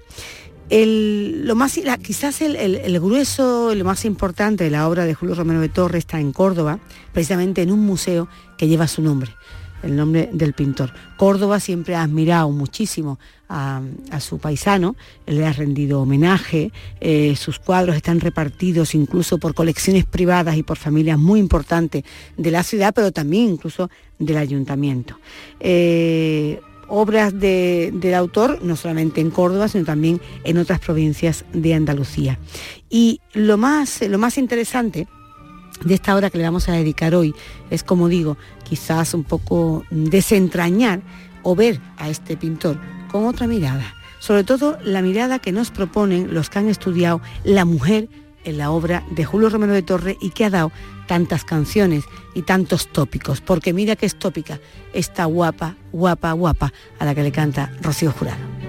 lo 0.70 1.56
más, 1.56 1.80
quizás 2.02 2.42
el, 2.42 2.56
el, 2.56 3.00
grueso, 3.00 3.76
lo 3.76 3.84
más 3.84 4.06
importante 4.06 4.64
de 4.64 4.70
la 4.70 4.88
obra 4.88 5.06
de 5.06 5.14
Julio 5.14 5.36
Romero 5.36 5.60
de 5.60 5.70
Torres 5.70 6.00
está 6.00 6.20
en 6.20 6.32
Córdoba, 6.32 6.80
precisamente 7.12 7.62
en 7.62 7.72
un 7.72 7.80
museo 7.80 8.28
que 8.58 8.68
lleva 8.68 8.88
su 8.88 9.02
nombre 9.02 9.32
el 9.84 9.96
nombre 9.96 10.30
del 10.32 10.54
pintor. 10.54 10.94
Córdoba 11.18 11.60
siempre 11.60 11.96
ha 11.96 12.04
admirado 12.04 12.50
muchísimo 12.52 13.20
a, 13.52 14.20
su 14.20 14.40
paisano, 14.40 14.96
le 15.28 15.46
ha 15.46 15.52
rendido 15.52 16.02
homenaje, 16.02 16.72
eh, 17.02 17.36
sus 17.36 17.60
cuadros 17.60 17.98
están 17.98 18.22
repartidos 18.22 18.96
incluso 18.96 19.38
por 19.40 19.54
colecciones 19.54 20.06
privadas 20.06 20.56
y 20.56 20.64
por 20.64 20.78
familias 20.78 21.20
muy 21.20 21.40
importantes 21.40 22.04
de 22.38 22.52
la 22.52 22.64
ciudad, 22.64 22.94
pero 22.96 23.12
también 23.12 23.50
incluso 23.50 23.90
del 24.20 24.38
ayuntamiento. 24.38 25.20
Eh, 25.60 26.62
obras 26.88 27.38
del 27.38 28.14
autor, 28.14 28.60
no 28.64 28.76
solamente 28.76 29.22
en 29.22 29.32
Córdoba, 29.32 29.68
sino 29.68 29.86
también 29.86 30.22
en 30.44 30.58
otras 30.58 30.80
provincias 30.80 31.46
de 31.54 31.74
Andalucía. 31.74 32.40
Y 32.90 33.20
lo 33.34 33.58
más, 33.58 34.02
lo 34.02 34.18
más 34.18 34.38
interesante 34.38 35.08
de 35.84 35.94
esta 35.94 36.16
obra 36.16 36.30
que 36.30 36.38
le 36.38 36.44
vamos 36.44 36.70
a 36.70 36.74
dedicar 36.74 37.16
hoy 37.16 37.34
es, 37.70 37.84
como 37.84 38.08
digo, 38.08 38.38
quizás 38.64 39.14
un 39.14 39.24
poco 39.24 39.84
desentrañar 39.90 41.02
o 41.44 41.56
ver 41.56 41.80
a 41.98 42.10
este 42.10 42.38
pintor 42.38 42.78
con 43.12 43.26
otra 43.26 43.48
mirada, 43.48 43.96
sobre 44.20 44.44
todo 44.44 44.78
la 44.84 45.02
mirada 45.02 45.40
que 45.40 45.52
nos 45.52 45.70
proponen 45.70 46.34
los 46.34 46.50
que 46.50 46.60
han 46.60 46.70
estudiado 46.70 47.22
la 47.44 47.66
mujer 47.66 48.08
en 48.44 48.58
la 48.58 48.72
obra 48.72 49.04
de 49.12 49.26
Julio 49.26 49.50
Romero 49.50 49.74
de 49.74 49.84
Torre 49.84 50.18
y 50.22 50.32
que 50.32 50.46
ha 50.46 50.50
dado 50.50 50.72
tantas 51.08 51.44
canciones 51.44 52.06
y 52.34 52.44
tantos 52.44 52.88
tópicos, 52.88 53.42
porque 53.42 53.74
mira 53.74 53.96
que 53.96 54.06
es 54.06 54.18
tópica 54.18 54.60
esta 54.94 55.26
guapa, 55.26 55.76
guapa, 55.92 56.32
guapa 56.32 56.74
a 57.00 57.06
la 57.06 57.14
que 57.14 57.24
le 57.24 57.32
canta 57.32 57.72
Rocío 57.82 58.12
Jurado. 58.12 58.61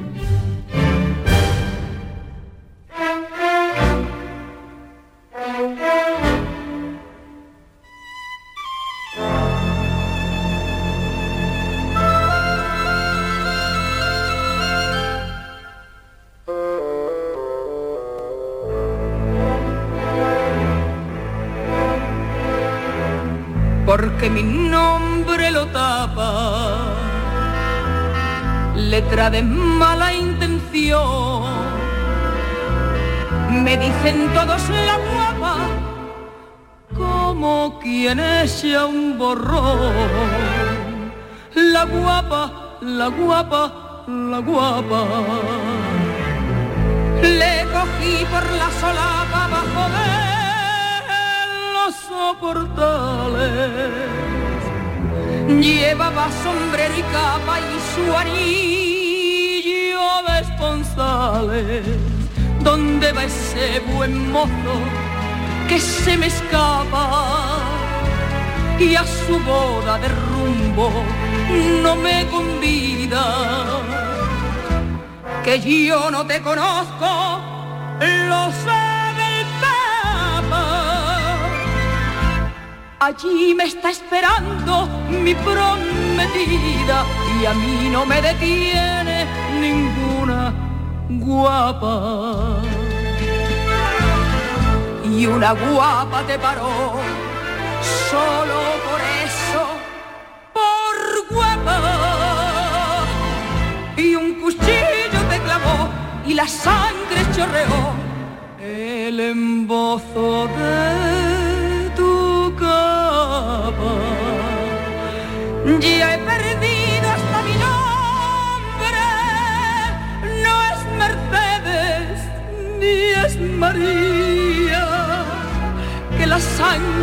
Letra 29.13 29.29
de 29.29 29.43
mala 29.43 30.15
intención. 30.15 31.43
Me 33.51 33.77
dicen 33.77 34.33
todos 34.33 34.71
la 34.71 34.97
guapa, 35.07 35.57
como 36.97 37.79
quien 37.79 38.19
echa 38.21 38.87
un 38.87 39.19
borrón. 39.19 39.93
La 41.55 41.85
guapa, 41.85 42.79
la 42.81 43.09
guapa, 43.09 44.05
la 44.09 44.39
guapa. 44.39 45.05
Le 47.21 47.67
cogí 47.75 48.25
por 48.33 48.45
la 48.61 48.71
solapa 48.81 49.41
bajo 49.55 49.85
de 49.95 50.09
soportales. 52.09 53.53
Llevaba 55.61 56.31
sombrero 56.43 56.97
y 56.97 57.03
capa 57.13 57.55
y 57.61 57.63
su 57.93 58.05
anillo 58.17 58.82
esponsales. 60.63 61.85
¿Dónde 62.61 63.13
va 63.13 63.25
ese 63.25 63.81
buen 63.81 64.31
mozo 64.31 64.75
que 65.69 65.81
se 65.81 66.17
me 66.17 66.27
escapa? 66.27 67.59
Y 68.79 68.95
a 68.95 69.05
su 69.05 69.39
boda 69.41 69.99
de 69.99 70.09
rumbo 70.09 70.91
no 71.83 71.97
me 71.97 72.27
convida. 72.29 73.25
Que 75.45 75.61
yo 75.61 76.11
no 76.11 76.25
te 76.25 76.41
conozco, 76.41 77.41
lo 78.29 78.53
sé 78.63 78.93
Allí 83.05 83.53
me 83.57 83.65
está 83.65 83.91
esperando 83.91 84.87
mi 85.11 85.35
prometida 85.35 87.05
y 87.41 87.47
a 87.47 87.53
mí 87.53 87.89
no 87.91 88.07
me 88.07 88.23
detiene 88.23 89.02
guapa. 91.21 92.63
Y 95.05 95.27
una 95.27 95.53
guapa 95.53 96.23
te 96.23 96.39
paró 96.39 96.95
solo 98.11 98.59
por 98.87 99.01
eso, 99.27 99.63
por 100.53 101.35
guapa. 101.35 101.79
Y 103.97 104.15
un 104.15 104.41
cuchillo 104.41 105.21
te 105.31 105.39
clavó 105.41 105.89
y 106.27 106.35
la 106.35 106.49
sangre 106.49 107.21
chorreó 107.35 107.93
el 108.61 109.21
embozo 109.21 110.47
de 110.47 110.92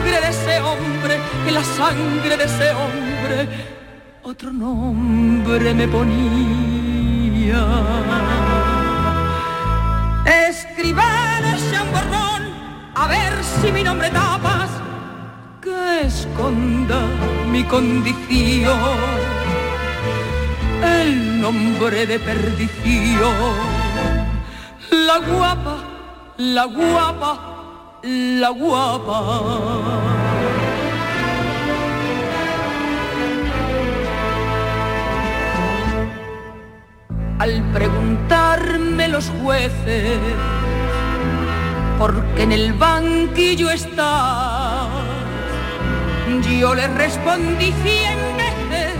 sangre 0.09 0.21
de 0.21 0.29
ese 0.29 0.61
hombre, 0.61 1.19
que 1.45 1.51
la 1.51 1.63
sangre 1.63 2.37
de 2.37 2.43
ese 2.43 2.71
hombre, 2.71 3.49
otro 4.23 4.51
nombre 4.51 5.73
me 5.73 5.87
ponía. 5.87 7.65
Escribano 10.49 11.47
chamborrón, 11.71 12.43
a 12.95 13.07
ver 13.07 13.33
si 13.43 13.71
mi 13.71 13.83
nombre 13.83 14.09
tapas, 14.09 14.69
que 15.61 16.07
esconda 16.07 17.01
mi 17.51 17.63
condición 17.63 18.79
el 20.81 21.41
nombre 21.41 22.05
de 22.05 22.19
perdición. 22.19 23.33
La 24.91 25.17
guapa, 25.19 25.77
la 26.37 26.65
guapa, 26.65 27.58
la 28.03 28.49
guapa. 28.49 29.19
Al 37.39 37.63
preguntarme 37.73 39.07
los 39.07 39.31
jueces 39.41 40.19
por 41.97 42.23
qué 42.35 42.43
en 42.43 42.51
el 42.51 42.73
banquillo 42.73 43.69
está, 43.69 44.87
yo 46.59 46.75
les 46.75 46.93
respondí 46.95 47.73
cien 47.83 48.17
veces 48.37 48.95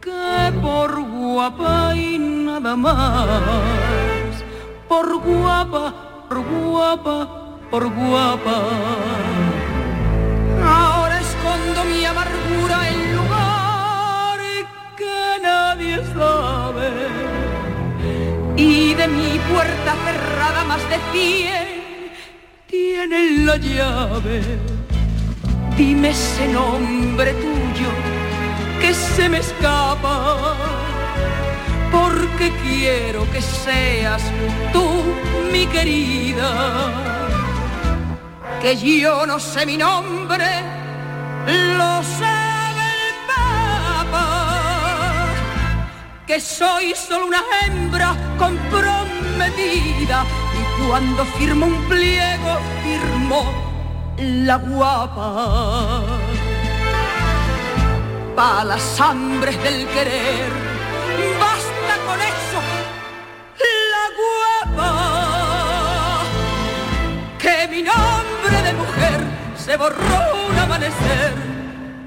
que 0.00 0.52
por 0.60 1.00
guapa 1.00 1.94
y 1.94 2.18
nada 2.18 2.76
más, 2.76 4.44
por 4.88 5.18
guapa, 5.18 5.94
por 6.28 6.42
guapa, 6.42 7.39
por 7.70 7.88
guapa. 7.88 8.58
Ahora 10.64 11.20
escondo 11.20 11.84
mi 11.84 12.04
amargura 12.04 12.76
en 12.90 13.16
lugar 13.16 14.38
que 14.96 15.42
nadie 15.42 15.96
sabe. 16.14 16.90
Y 18.56 18.94
de 18.94 19.08
mi 19.08 19.38
puerta 19.52 19.94
cerrada 20.04 20.64
más 20.64 20.82
de 20.90 20.98
cien 21.12 21.68
tienen 22.66 23.46
la 23.46 23.56
llave. 23.56 24.42
Dime 25.76 26.10
ese 26.10 26.48
nombre 26.48 27.32
tuyo 27.34 27.90
que 28.80 28.92
se 28.92 29.28
me 29.28 29.38
escapa, 29.38 30.56
porque 31.90 32.52
quiero 32.62 33.30
que 33.30 33.40
seas 33.40 34.22
tú 34.72 34.86
mi 35.52 35.66
querida, 35.66 36.48
que 38.60 38.76
yo 38.76 39.26
no 39.26 39.40
sé 39.40 39.64
mi 39.64 39.76
nombre, 39.78 40.46
lo 41.46 42.02
sabe 42.02 42.84
el 43.00 43.14
Papa, 43.26 44.26
que 46.26 46.38
soy 46.40 46.94
solo 46.94 47.26
una 47.26 47.42
hembra 47.62 48.14
comprometida 48.38 50.24
y 50.58 50.86
cuando 50.86 51.24
firmo 51.38 51.66
un 51.66 51.88
pliego 51.88 52.58
firmo 52.82 53.40
la 54.18 54.56
guapa 54.56 56.02
pa' 58.36 58.64
las 58.64 59.00
hambres 59.00 59.56
del 59.62 59.86
querer. 59.88 60.50
Basta 61.40 61.94
con 62.06 62.20
eso, 62.20 62.60
la 63.92 64.04
guapa, 64.20 64.90
que 67.38 67.68
mi 67.68 67.82
nombre 67.82 68.19
mujer 68.74 69.20
se 69.56 69.76
borró 69.76 70.48
un 70.50 70.58
amanecer 70.58 71.32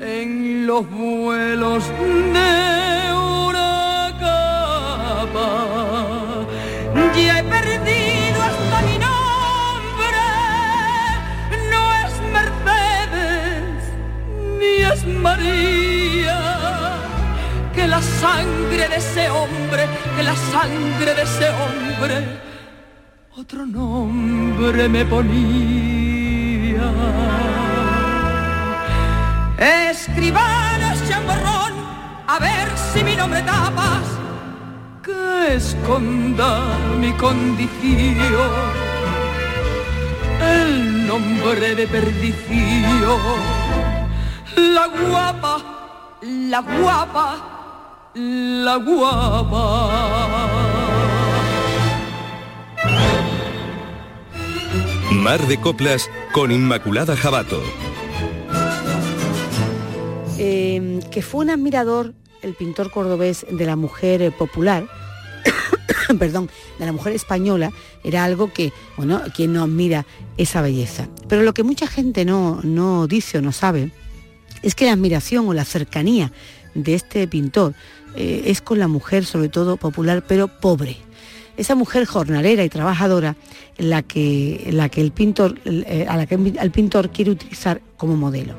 en 0.02 0.68
los 0.68 0.90
vuelos 0.90 1.88
de 1.88 3.14
una 3.14 4.12
capa. 4.20 5.50
Ya 7.16 7.40
he 7.40 7.44
perdido 7.44 8.42
hasta 8.42 8.82
mi 8.82 8.98
nombre, 8.98 10.24
no 11.72 11.84
es 12.04 12.14
Mercedes 12.38 13.84
ni 14.60 14.74
es 14.92 15.06
María, 15.06 16.40
que 17.74 17.88
la 17.88 18.02
sangre 18.02 18.88
de 18.90 18.96
ese 18.98 19.30
hombre, 19.30 19.88
que 20.16 20.24
la 20.24 20.36
sangre 20.36 21.14
de 21.14 21.22
ese 21.22 21.50
hombre, 21.50 22.16
otro 23.38 23.66
nombre 23.66 24.90
me 24.90 25.06
ponía. 25.06 25.93
Escribanos 29.58 31.08
chamborrón, 31.08 31.74
a 32.28 32.40
ver 32.40 32.68
si 32.78 33.04
mi 33.04 33.16
nombre 33.16 33.42
tapas, 33.44 34.06
que 35.04 35.56
esconda 35.56 36.78
mi 37.00 37.12
condición 37.14 38.84
el 40.44 41.08
nombre 41.08 41.76
de 41.76 41.88
perdición. 41.88 43.20
La 44.56 44.88
guapa, 44.88 45.58
la 46.22 46.60
guapa, 46.62 47.36
la 48.14 48.76
guapa. 48.78 50.63
Mar 55.24 55.48
de 55.48 55.58
Coplas 55.58 56.10
con 56.34 56.52
Inmaculada 56.52 57.16
Jabato. 57.16 57.64
Eh, 60.38 61.00
que 61.12 61.22
fue 61.22 61.46
un 61.46 61.50
admirador, 61.50 62.14
el 62.42 62.56
pintor 62.56 62.92
cordobés, 62.92 63.46
de 63.50 63.66
la 63.66 63.78
mujer 63.78 64.22
eh, 64.22 64.32
popular, 64.32 64.86
perdón, 66.20 66.50
de 66.78 66.86
la 66.86 66.92
mujer 66.92 67.14
española, 67.14 67.72
era 68.04 68.26
algo 68.26 68.52
que, 68.52 68.74
bueno, 68.98 69.22
quien 69.34 69.54
no 69.54 69.64
admira 69.64 70.06
esa 70.36 70.62
belleza. 70.62 71.08
Pero 71.30 71.44
lo 71.44 71.54
que 71.54 71.64
mucha 71.64 71.88
gente 71.88 72.26
no, 72.26 72.60
no 72.62 73.08
dice 73.08 73.38
o 73.38 73.42
no 73.42 73.54
sabe 73.54 73.92
es 74.62 74.76
que 74.76 74.84
la 74.84 74.92
admiración 74.92 75.48
o 75.48 75.54
la 75.54 75.64
cercanía 75.64 76.34
de 76.74 76.96
este 76.96 77.30
pintor 77.30 77.76
eh, 78.18 78.44
es 78.48 78.62
con 78.62 78.78
la 78.78 78.90
mujer, 78.90 79.24
sobre 79.24 79.48
todo 79.48 79.78
popular, 79.78 80.26
pero 80.28 80.50
pobre. 80.50 80.98
Esa 81.58 81.76
mujer 81.76 82.06
jornalera 82.06 82.64
y 82.64 82.70
trabajadora 82.70 83.36
la 83.78 84.02
que, 84.02 84.70
la 84.72 84.90
que 84.90 85.02
el 85.02 85.12
pintor, 85.12 85.60
eh, 85.66 86.06
a 86.08 86.18
la 86.18 86.26
que 86.26 86.36
el 86.36 86.72
pintor 86.72 87.10
quiere 87.10 87.32
utilizar 87.32 87.82
como 87.98 88.16
modelo. 88.16 88.56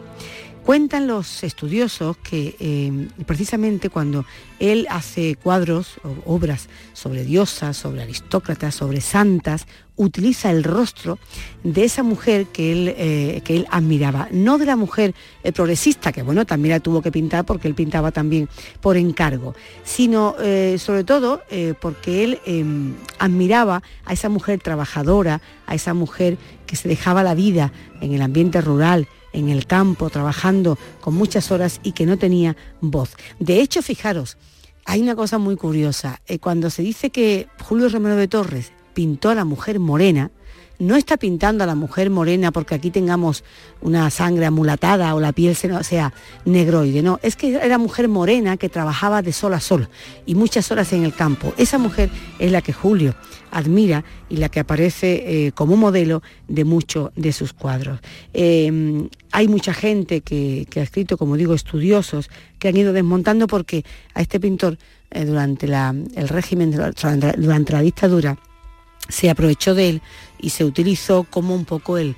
Cuentan 0.64 1.06
los 1.06 1.44
estudiosos 1.44 2.16
que 2.16 2.56
eh, 2.58 3.08
precisamente 3.26 3.90
cuando 3.90 4.24
él 4.58 4.86
hace 4.88 5.36
cuadros 5.36 5.98
o 6.02 6.34
obras 6.34 6.70
sobre 6.94 7.22
diosas, 7.22 7.76
sobre 7.76 8.00
aristócratas, 8.00 8.74
sobre 8.74 9.02
santas, 9.02 9.66
utiliza 9.96 10.50
el 10.50 10.64
rostro 10.64 11.18
de 11.64 11.84
esa 11.84 12.02
mujer 12.02 12.46
que 12.46 12.72
él, 12.72 12.94
eh, 12.96 13.42
que 13.44 13.56
él 13.56 13.66
admiraba, 13.70 14.28
no 14.32 14.56
de 14.56 14.64
la 14.64 14.76
mujer 14.76 15.14
eh, 15.42 15.52
progresista, 15.52 16.12
que 16.12 16.22
bueno, 16.22 16.46
también 16.46 16.72
la 16.72 16.80
tuvo 16.80 17.02
que 17.02 17.12
pintar 17.12 17.44
porque 17.44 17.68
él 17.68 17.74
pintaba 17.74 18.10
también 18.10 18.48
por 18.80 18.96
encargo, 18.96 19.54
sino 19.84 20.34
sobre 20.78 21.04
todo 21.04 21.42
porque 21.80 22.24
él 22.24 22.40
em, 22.46 22.94
admiraba 23.18 23.82
a 24.06 24.14
esa 24.14 24.30
mujer 24.30 24.60
trabajadora, 24.60 25.42
a 25.66 25.74
esa 25.74 25.92
mujer 25.92 26.38
que 26.66 26.76
se 26.76 26.88
dejaba 26.88 27.22
la 27.22 27.34
vida 27.34 27.70
en 28.00 28.14
el 28.14 28.22
ambiente 28.22 28.62
rural, 28.62 29.06
en 29.34 29.50
el 29.50 29.66
campo, 29.66 30.08
trabajando 30.08 30.78
con 31.02 31.14
muchas 31.14 31.50
horas 31.50 31.80
y 31.82 31.92
que 31.92 32.06
no 32.06 32.16
tenía 32.16 32.56
voz. 32.80 33.10
De 33.38 33.60
hecho, 33.60 33.82
fijaros, 33.82 34.38
hay 34.86 35.02
una 35.02 35.14
cosa 35.14 35.38
muy 35.38 35.56
curiosa. 35.56 36.20
Eh, 36.26 36.38
cuando 36.38 36.70
se 36.70 36.82
dice 36.82 37.10
que 37.10 37.48
Julio 37.62 37.88
Romero 37.90 38.16
de 38.16 38.28
Torres 38.28 38.72
pintó 38.94 39.28
a 39.28 39.34
la 39.34 39.44
mujer 39.44 39.80
morena, 39.80 40.30
no 40.78 40.96
está 40.96 41.16
pintando 41.16 41.62
a 41.64 41.66
la 41.66 41.74
mujer 41.74 42.10
morena 42.10 42.50
porque 42.52 42.74
aquí 42.74 42.90
tengamos 42.90 43.44
una 43.80 44.10
sangre 44.10 44.46
amulatada 44.46 45.14
o 45.14 45.20
la 45.20 45.32
piel 45.32 45.54
se- 45.54 45.84
sea 45.84 46.12
negroide, 46.44 47.02
no, 47.02 47.20
es 47.22 47.36
que 47.36 47.54
era 47.56 47.78
mujer 47.78 48.08
morena 48.08 48.56
que 48.56 48.68
trabajaba 48.68 49.22
de 49.22 49.32
sol 49.32 49.54
a 49.54 49.60
sol 49.60 49.88
y 50.26 50.34
muchas 50.34 50.70
horas 50.70 50.92
en 50.92 51.04
el 51.04 51.14
campo. 51.14 51.54
Esa 51.56 51.78
mujer 51.78 52.10
es 52.38 52.50
la 52.50 52.60
que 52.62 52.72
Julio 52.72 53.14
admira 53.50 54.04
y 54.28 54.38
la 54.38 54.48
que 54.48 54.58
aparece 54.60 55.46
eh, 55.46 55.52
como 55.52 55.76
modelo 55.76 56.22
de 56.48 56.64
muchos 56.64 57.10
de 57.14 57.32
sus 57.32 57.52
cuadros. 57.52 58.00
Eh, 58.32 59.08
hay 59.30 59.48
mucha 59.48 59.72
gente 59.72 60.22
que, 60.22 60.66
ha 60.76 60.80
escrito, 60.80 61.16
como 61.16 61.36
digo, 61.36 61.54
estudiosos, 61.54 62.30
que 62.58 62.68
han 62.68 62.76
ido 62.76 62.92
desmontando 62.92 63.46
porque 63.46 63.84
a 64.12 64.22
este 64.22 64.40
pintor 64.40 64.76
eh, 65.12 65.24
durante 65.24 65.66
el 65.66 66.28
régimen, 66.28 66.72
durante 66.72 67.72
la 67.72 67.82
dictadura, 67.82 68.38
se 69.08 69.28
aprovechó 69.30 69.74
de 69.74 69.88
él 69.90 70.02
y 70.44 70.50
se 70.50 70.64
utilizó 70.64 71.24
como 71.24 71.54
un 71.54 71.64
poco 71.64 71.96
el, 71.96 72.14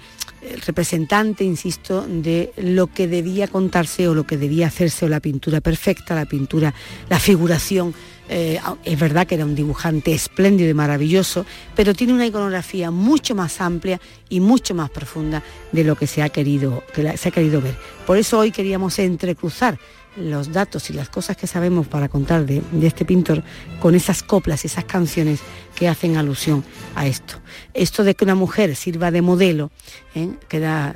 representante, 0.64 1.42
insisto, 1.42 2.06
de 2.06 2.52
lo 2.56 2.86
que 2.86 3.08
debía 3.08 3.48
contarse 3.48 4.06
o 4.06 4.14
lo 4.14 4.26
que 4.26 4.36
debía 4.36 4.68
hacerse 4.68 5.04
o 5.04 5.08
la 5.08 5.18
pintura 5.18 5.60
perfecta, 5.60 6.14
la 6.14 6.26
pintura, 6.26 6.72
la 7.08 7.18
figuración 7.18 7.92
eh, 8.28 8.60
es 8.84 8.98
verdad 8.98 9.26
que 9.26 9.36
era 9.36 9.44
un 9.44 9.56
dibujante 9.56 10.12
espléndido 10.12 10.70
y 10.70 10.74
maravilloso, 10.74 11.46
pero 11.74 11.94
tiene 11.94 12.12
una 12.12 12.26
iconografía 12.26 12.92
mucho 12.92 13.34
más 13.34 13.60
amplia 13.60 14.00
y 14.28 14.38
mucho 14.38 14.74
más 14.74 14.90
profunda 14.90 15.42
de 15.72 15.84
lo 15.84 15.96
que 15.96 16.06
se 16.06 16.22
ha 16.22 16.28
querido, 16.28 16.84
que 16.94 17.16
se 17.16 17.28
ha 17.28 17.32
querido 17.32 17.60
ver. 17.60 17.76
Por 18.06 18.16
eso 18.16 18.38
hoy 18.38 18.52
queríamos 18.52 18.98
entrecruzar 18.98 19.78
los 20.16 20.52
datos 20.52 20.90
y 20.90 20.92
las 20.92 21.08
cosas 21.08 21.36
que 21.36 21.46
sabemos 21.46 21.86
para 21.86 22.08
contar 22.08 22.46
de, 22.46 22.62
este 22.82 23.04
pintor 23.04 23.42
con 23.80 23.94
esas 23.94 24.22
coplas, 24.22 24.64
esas 24.64 24.84
canciones 24.84 25.40
que 25.74 25.88
hacen 25.88 26.16
alusión 26.16 26.64
a 26.94 27.06
esto. 27.06 27.34
Esto 27.74 28.04
de 28.04 28.14
que 28.14 28.24
una 28.24 28.34
mujer 28.34 28.74
sirva 28.76 29.10
de 29.10 29.22
modelo, 29.22 29.70
¿eh? 30.14 30.30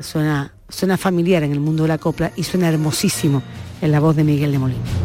suena, 0.00 0.54
suena 0.68 0.96
familiar 0.96 1.42
en 1.42 1.52
el 1.52 1.60
mundo 1.60 1.84
de 1.84 1.88
la 1.88 1.98
copla 1.98 2.32
y 2.36 2.44
suena 2.44 2.68
hermosísimo 2.68 3.42
en 3.80 3.92
la 3.92 4.00
voz 4.00 4.16
de 4.16 4.24
Miguel 4.24 4.52
de 4.52 4.58
Molina. 4.58 4.99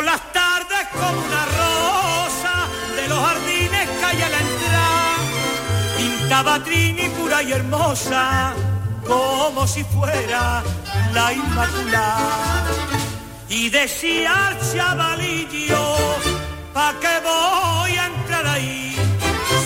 Por 0.00 0.06
las 0.06 0.32
tardes 0.32 0.88
como 0.92 1.20
una 1.26 1.44
rosa 1.44 2.66
de 2.96 3.06
los 3.06 3.18
jardines 3.18 3.86
calle 4.00 4.24
a 4.24 4.28
la 4.30 4.38
entrada, 4.38 5.16
pintaba 5.94 6.64
Trini 6.64 7.10
pura 7.10 7.42
y 7.42 7.52
hermosa 7.52 8.54
como 9.06 9.66
si 9.66 9.84
fuera 9.84 10.62
la 11.12 11.34
Inmaculada. 11.34 12.64
Y 13.50 13.68
decía 13.68 14.46
al 14.46 14.56
chavalillo, 14.72 15.84
¿pa' 16.72 16.94
qué 16.98 17.14
voy 17.22 17.94
a 17.98 18.06
entrar 18.06 18.46
ahí? 18.46 18.96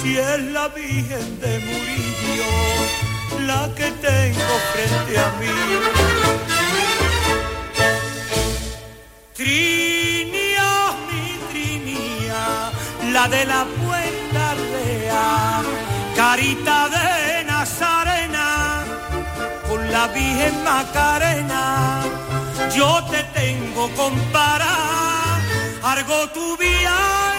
si 0.03 0.19
es 0.19 0.41
la 0.51 0.67
Virgen 0.67 1.41
de 1.43 1.61
Murillo 1.61 3.47
la 3.47 3.73
que 3.77 3.89
tengo 4.09 4.55
frente 4.73 5.17
a 5.17 5.29
mí. 5.39 6.24
La 13.25 13.29
de 13.29 13.45
la 13.47 13.65
puerta 13.65 14.55
real, 14.73 15.65
carita 16.15 16.89
de 16.91 17.45
Nazarena, 17.45 18.85
con 19.69 19.81
la 19.91 20.09
Virgen 20.09 20.63
Macarena, 20.65 22.03
yo 22.77 23.03
te 23.11 23.23
tengo 23.41 23.89
comparar, 23.97 25.41
algo 25.83 26.29
tu 26.35 26.57
vida 26.59 26.91
ay, 26.91 27.35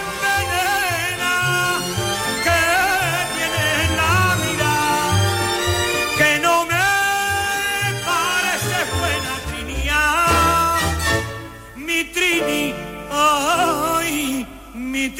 El 15.05 15.11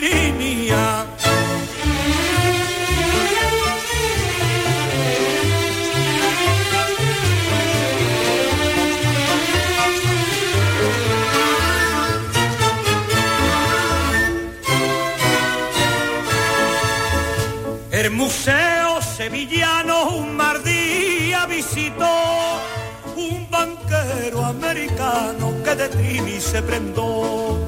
Museo 18.12 19.02
Sevillano 19.02 20.10
un 20.10 20.36
mar 20.36 20.64
día 20.64 21.46
visitó 21.46 22.60
un 23.16 23.48
banquero 23.52 24.46
americano 24.46 25.54
que 25.64 25.76
de 25.76 25.90
Trini 25.90 26.42
se 26.42 26.64
prendó 26.64 27.60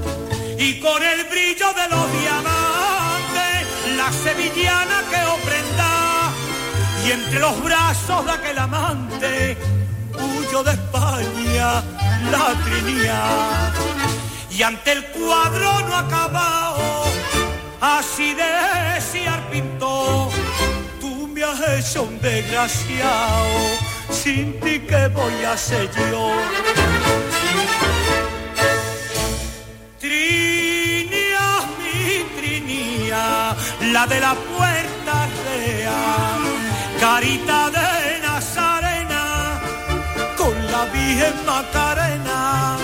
y 0.58 0.80
con 0.80 1.03
el 1.03 1.25
brillo 1.25 1.57
de 1.73 1.88
los 1.89 2.12
diamantes 2.21 3.67
la 3.95 4.12
sevillana 4.12 5.03
que 5.10 5.47
prenda 5.47 6.32
y 7.06 7.12
entre 7.12 7.39
los 7.39 7.63
brazos 7.63 8.25
de 8.25 8.32
aquel 8.32 8.58
amante 8.58 9.58
huyo 10.13 10.63
de 10.63 10.71
España 10.71 11.84
la 12.32 12.53
trinidad. 12.65 13.73
Y 14.49 14.63
ante 14.63 14.91
el 14.93 15.06
cuadro 15.08 15.82
no 15.88 15.95
acabado 15.95 17.03
así 17.82 18.34
de 18.34 18.49
desear 18.95 19.49
pintó 19.51 20.30
tú 20.99 21.27
me 21.27 21.43
has 21.43 21.60
hecho 21.69 22.03
un 22.03 22.19
desgraciado 22.19 23.60
sin 24.10 24.60
ti 24.62 24.80
que 24.80 25.08
voy 25.10 25.43
a 25.43 25.53
hacer 25.53 25.89
yo 26.10 26.32
la 33.93 34.06
de 34.08 34.19
la 34.19 34.34
puerta 34.34 35.28
real, 35.45 36.41
carita 37.00 37.69
de 37.69 38.19
Nazarena, 38.21 39.62
con 40.38 40.56
la 40.71 40.86
Virgen 40.86 41.45
Macarena, 41.45 42.78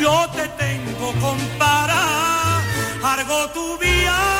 yo 0.00 0.28
te 0.34 0.48
tengo 0.64 1.12
comparar, 1.20 2.60
algo 3.02 3.48
tu 3.50 3.78
vida 3.78 4.36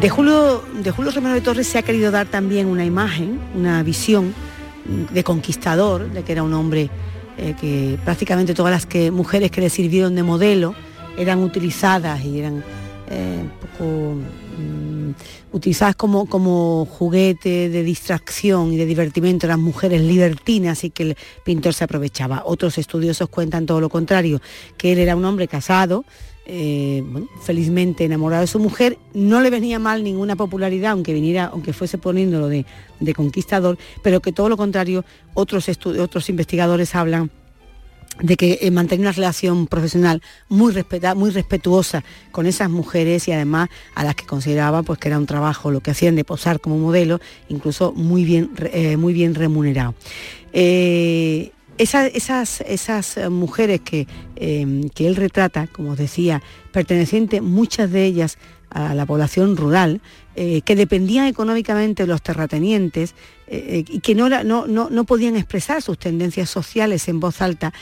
De 0.00 0.08
Julio, 0.08 0.62
de 0.82 0.90
Julio 0.92 1.10
Romero 1.10 1.34
de 1.34 1.40
Torres 1.42 1.66
se 1.66 1.76
ha 1.76 1.82
querido 1.82 2.10
dar 2.10 2.26
también 2.26 2.68
una 2.68 2.86
imagen, 2.86 3.38
una 3.54 3.82
visión 3.82 4.32
de 5.12 5.22
conquistador, 5.22 6.10
de 6.10 6.22
que 6.22 6.32
era 6.32 6.42
un 6.42 6.54
hombre 6.54 6.88
eh, 7.36 7.54
que 7.60 7.98
prácticamente 8.02 8.54
todas 8.54 8.72
las 8.72 8.86
que, 8.86 9.10
mujeres 9.10 9.50
que 9.50 9.60
le 9.60 9.68
sirvieron 9.68 10.14
de 10.14 10.22
modelo 10.22 10.74
eran 11.18 11.40
utilizadas 11.40 12.24
y 12.24 12.38
eran 12.38 12.64
eh, 13.10 13.42
un 13.42 13.50
poco 13.68 14.14
mm, 14.58 14.97
utilizadas 15.52 15.96
como, 15.96 16.26
como 16.26 16.86
juguete 16.86 17.68
de 17.68 17.82
distracción 17.82 18.72
y 18.72 18.76
de 18.76 18.86
divertimento, 18.86 19.46
eran 19.46 19.60
mujeres 19.60 20.00
libertinas 20.02 20.84
y 20.84 20.90
que 20.90 21.02
el 21.02 21.16
pintor 21.44 21.74
se 21.74 21.84
aprovechaba. 21.84 22.42
Otros 22.44 22.78
estudiosos 22.78 23.28
cuentan 23.28 23.66
todo 23.66 23.80
lo 23.80 23.88
contrario, 23.88 24.40
que 24.76 24.92
él 24.92 24.98
era 24.98 25.16
un 25.16 25.24
hombre 25.24 25.48
casado, 25.48 26.04
eh, 26.50 27.04
felizmente 27.42 28.04
enamorado 28.04 28.40
de 28.40 28.46
su 28.46 28.58
mujer, 28.58 28.98
no 29.12 29.42
le 29.42 29.50
venía 29.50 29.78
mal 29.78 30.02
ninguna 30.02 30.34
popularidad, 30.34 30.92
aunque 30.92 31.12
viniera, 31.12 31.50
aunque 31.52 31.74
fuese 31.74 31.98
poniéndolo 31.98 32.48
de, 32.48 32.64
de 33.00 33.14
conquistador, 33.14 33.76
pero 34.02 34.20
que 34.20 34.32
todo 34.32 34.48
lo 34.48 34.56
contrario, 34.56 35.04
otros, 35.34 35.68
otros 35.68 36.30
investigadores 36.30 36.94
hablan 36.94 37.30
de 38.20 38.36
que 38.36 38.58
eh, 38.60 38.70
mantenía 38.70 39.06
una 39.06 39.12
relación 39.12 39.66
profesional 39.66 40.22
muy, 40.48 40.74
muy 41.16 41.30
respetuosa 41.30 42.04
con 42.30 42.46
esas 42.46 42.70
mujeres 42.70 43.28
y 43.28 43.32
además 43.32 43.68
a 43.94 44.04
las 44.04 44.14
que 44.14 44.26
consideraba 44.26 44.82
pues, 44.82 44.98
que 44.98 45.08
era 45.08 45.18
un 45.18 45.26
trabajo 45.26 45.70
lo 45.70 45.80
que 45.80 45.92
hacían 45.92 46.16
de 46.16 46.24
posar 46.24 46.60
como 46.60 46.78
modelo, 46.78 47.20
incluso 47.48 47.92
muy 47.92 48.24
bien, 48.24 48.50
eh, 48.72 48.96
muy 48.96 49.12
bien 49.12 49.34
remunerado. 49.34 49.94
esas, 50.52 52.60
esas 52.62 53.16
eh, 53.16 53.28
mujeres 53.28 53.80
que, 53.80 54.06
em, 54.36 54.88
que 54.88 55.06
él 55.06 55.16
retrata, 55.16 55.66
como 55.66 55.92
os 55.92 55.98
decía, 55.98 56.42
pertenecientes 56.72 57.42
muchas 57.42 57.90
de 57.90 58.04
ellas 58.04 58.38
a 58.70 58.94
la 58.94 59.06
población 59.06 59.56
rural, 59.56 60.00
eh, 60.40 60.62
que 60.62 60.76
dependían 60.76 61.26
económicamente 61.26 62.04
de 62.04 62.06
los 62.06 62.22
terratenientes 62.22 63.16
eh, 63.48 63.82
y 63.88 63.98
que 63.98 64.14
no, 64.14 64.28
no, 64.44 64.66
no, 64.68 65.04
podían 65.04 65.34
expresar 65.34 65.82
sus 65.82 65.98
tendencias 65.98 66.48
sociales 66.48 67.08
en 67.08 67.18
voz 67.18 67.42
alta, 67.42 67.72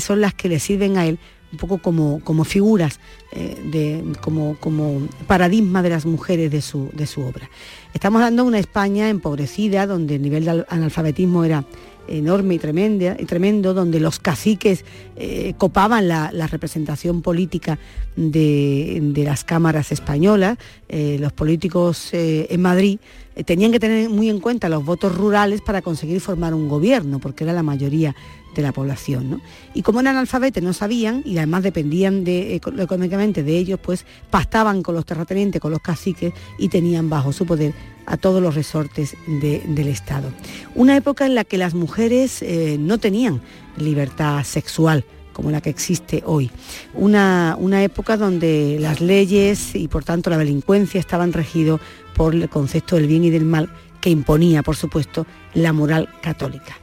son 0.00 0.20
las 0.20 0.34
que 0.34 0.48
le 0.48 0.58
sirven 0.58 0.96
a 0.96 1.06
él 1.06 1.20
un 1.52 1.58
poco 1.58 1.78
como, 1.78 2.20
como 2.24 2.42
figuras, 2.44 2.98
de, 3.32 4.02
como, 4.22 4.56
como 4.58 5.06
paradigma 5.28 5.82
de 5.82 5.90
las 5.90 6.04
mujeres 6.04 6.50
de 6.50 6.62
su, 6.62 6.90
de 6.94 7.06
su 7.06 7.20
obra. 7.20 7.48
Estamos 7.94 8.22
dando 8.22 8.44
una 8.44 8.58
España 8.58 9.08
empobrecida, 9.08 9.86
donde 9.86 10.16
el 10.16 10.22
nivel 10.22 10.44
de 10.46 10.64
analfabetismo 10.68 11.44
era 11.44 11.64
enorme 12.08 12.54
y, 12.54 12.58
tremenda, 12.58 13.16
y 13.18 13.24
tremendo, 13.24 13.74
donde 13.74 14.00
los 14.00 14.18
caciques 14.18 14.84
eh, 15.16 15.54
copaban 15.58 16.08
la, 16.08 16.30
representación 16.46 17.22
política 17.22 17.78
de, 18.16 19.12
las 19.24 19.44
cámaras 19.44 19.92
españolas, 19.92 20.58
eh, 20.88 21.16
los 21.20 21.32
políticos 21.32 22.12
eh, 22.12 22.46
en 22.50 22.62
Madrid 22.62 22.98
tenían 23.46 23.72
que 23.72 23.80
tener 23.80 24.10
muy 24.10 24.28
en 24.28 24.40
cuenta 24.40 24.68
los 24.68 24.84
votos 24.84 25.16
rurales 25.16 25.62
para 25.62 25.80
conseguir 25.80 26.20
formar 26.20 26.52
un 26.52 26.68
gobierno, 26.68 27.18
porque 27.18 27.44
era 27.44 27.54
la 27.54 27.62
mayoría 27.62 28.14
de 28.54 28.62
la 28.62 28.72
población. 28.72 29.42
Y 29.74 29.82
como 29.82 30.00
eran 30.00 30.16
analfabetos, 30.16 30.62
no 30.62 30.72
sabían 30.72 31.22
y 31.24 31.36
además 31.38 31.62
dependían 31.62 32.24
de, 32.24 32.54
económicamente 32.54 33.42
de 33.42 33.56
ellos, 33.56 33.78
pues 33.82 34.04
pactaban 34.30 34.82
con 34.82 34.94
los 34.94 35.06
terratenientes, 35.06 35.60
con 35.60 35.70
los 35.70 35.80
caciques 35.80 36.32
y 36.58 36.68
tenían 36.68 37.08
bajo 37.08 37.32
su 37.32 37.46
poder 37.46 37.74
a 38.06 38.16
todos 38.16 38.42
los 38.42 38.54
resortes 38.54 39.16
del 39.26 39.88
Estado. 39.88 40.32
Una 40.74 40.96
época 40.96 41.26
en 41.26 41.34
la 41.34 41.44
que 41.44 41.58
las 41.58 41.74
mujeres 41.74 42.42
eh, 42.42 42.76
no 42.78 42.98
tenían 42.98 43.40
libertad 43.76 44.42
sexual 44.44 45.04
como 45.32 45.50
la 45.50 45.62
que 45.62 45.70
existe 45.70 46.22
hoy. 46.26 46.50
Una, 46.92 47.56
una, 47.58 47.82
época 47.82 48.18
donde 48.18 48.76
las 48.78 49.00
leyes 49.00 49.74
y 49.74 49.88
por 49.88 50.04
tanto 50.04 50.28
la 50.28 50.36
delincuencia 50.36 51.00
estaban 51.00 51.32
regidos 51.32 51.80
por 52.14 52.34
el 52.34 52.50
concepto 52.50 52.96
del 52.96 53.06
bien 53.06 53.24
y 53.24 53.30
del 53.30 53.46
mal 53.46 53.70
que 54.02 54.10
imponía, 54.10 54.62
por 54.62 54.76
supuesto, 54.76 55.26
la 55.54 55.72
moral 55.72 56.08
católica. 56.20 56.81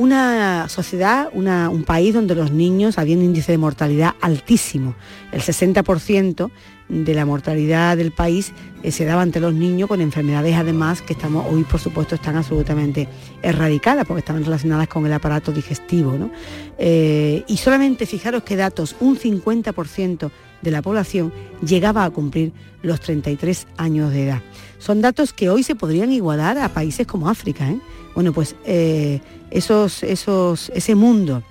Una 0.00 0.66
sociedad, 0.70 1.28
un 1.34 1.84
país 1.84 2.14
donde 2.14 2.34
los 2.34 2.50
niños 2.52 2.96
había 2.96 3.18
un 3.18 3.22
índice 3.22 3.52
de 3.52 3.58
mortalidad 3.58 4.14
altísimo, 4.22 4.94
el 5.30 5.42
60% 5.42 6.50
de 6.88 7.14
la 7.14 7.26
mortalidad 7.26 7.98
del 7.98 8.10
país 8.10 8.54
eh, 8.82 8.92
se 8.92 9.04
daba 9.04 9.20
ante 9.20 9.40
los 9.40 9.52
niños 9.52 9.88
con 9.88 10.00
enfermedades 10.00 10.56
además 10.56 11.02
que 11.02 11.12
estamos 11.12 11.44
hoy 11.52 11.64
por 11.64 11.80
supuesto 11.80 12.14
están 12.14 12.36
absolutamente 12.36 13.08
erradicadas 13.42 14.06
porque 14.06 14.20
están 14.20 14.42
relacionadas 14.42 14.88
con 14.88 15.04
el 15.04 15.12
aparato 15.12 15.52
digestivo. 15.52 16.30
Eh, 16.78 17.44
y 17.46 17.58
solamente 17.58 18.06
fijaros 18.06 18.42
qué 18.42 18.56
datos, 18.56 18.96
un 19.00 19.18
50% 19.18 20.30
de 20.62 20.70
la 20.70 20.82
población 20.82 21.32
llegaba 21.64 22.04
a 22.04 22.10
cumplir 22.10 22.52
los 22.82 23.00
33 23.00 23.66
años 23.76 24.12
de 24.12 24.24
edad. 24.24 24.42
Son 24.78 25.00
datos 25.00 25.32
que 25.32 25.50
hoy 25.50 25.62
se 25.62 25.74
podrían 25.74 26.12
igualar 26.12 26.58
a 26.58 26.68
países 26.70 27.06
como 27.06 27.28
África. 27.28 27.68
¿eh? 27.68 27.78
Bueno, 28.14 28.32
pues 28.32 28.56
esos, 28.64 30.02
esos, 30.02 30.70
ese 30.74 30.94
mundo, 30.94 31.42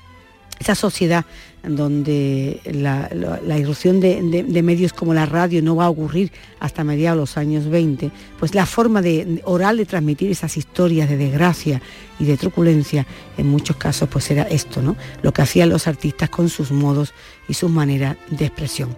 esa 0.59 0.75
sociedad 0.75 1.25
donde 1.63 2.61
la, 2.65 3.57
irrupción 3.57 3.99
de, 3.99 4.61
medios 4.63 4.93
como 4.93 5.13
la 5.13 5.25
radio 5.25 5.61
no 5.61 5.75
va 5.75 5.85
a 5.85 5.89
ocurrir 5.89 6.31
hasta 6.59 6.83
mediados 6.83 7.17
de 7.17 7.21
los 7.21 7.37
años 7.37 7.67
20, 7.67 8.11
pues 8.39 8.55
la 8.55 8.65
forma 8.65 9.01
de, 9.01 9.41
oral 9.45 9.77
de 9.77 9.85
transmitir 9.85 10.31
esas 10.31 10.57
historias 10.57 11.09
de 11.09 11.17
desgracia 11.17 11.81
y 12.19 12.25
de 12.25 12.37
truculencia, 12.37 13.05
en 13.37 13.47
muchos 13.47 13.77
casos 13.77 14.09
pues 14.09 14.29
era 14.31 14.43
esto, 14.43 14.81
¿no? 14.81 14.95
Lo 15.21 15.31
que 15.31 15.41
hacían 15.41 15.69
los 15.69 15.87
artistas 15.87 16.29
con 16.29 16.49
sus 16.49 16.71
modos 16.71 17.13
y 17.47 17.53
sus 17.53 17.69
maneras 17.69 18.17
de 18.29 18.45
expresión 18.45 18.95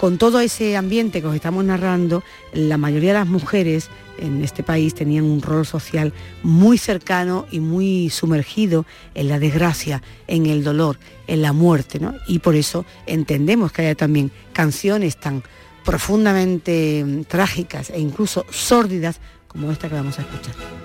con 0.00 0.16
todo 0.16 0.40
ese 0.40 0.78
ambiente 0.78 1.20
que 1.20 1.26
os 1.26 1.34
estamos 1.34 1.62
narrando, 1.62 2.24
la 2.54 2.78
mayoría 2.78 3.12
de 3.12 3.18
las 3.18 3.28
mujeres 3.28 3.90
en 4.16 4.42
este 4.42 4.62
país 4.62 4.94
tenían 4.94 5.24
un 5.24 5.42
rol 5.42 5.66
social 5.66 6.14
muy 6.42 6.78
cercano 6.78 7.46
y 7.50 7.60
muy 7.60 8.08
sumergido 8.08 8.86
en 9.14 9.28
la 9.28 9.38
desgracia, 9.38 10.02
en 10.26 10.46
el 10.46 10.64
dolor, 10.64 10.98
en 11.26 11.42
la 11.42 11.52
muerte, 11.52 12.00
Y 12.26 12.38
por 12.38 12.54
eso 12.54 12.86
entendemos 13.04 13.72
que 13.72 13.82
haya 13.82 13.94
también 13.94 14.32
canciones 14.54 15.18
tan 15.18 15.42
profundamente 15.84 17.04
mm, 17.04 17.24
trágicas 17.24 17.90
e 17.90 18.00
incluso 18.00 18.46
sórdidas 18.48 19.20
como 19.48 19.70
esta 19.70 19.90
que 19.90 19.96
vamos 19.96 20.18
a 20.18 20.22
escuchar. 20.22 20.79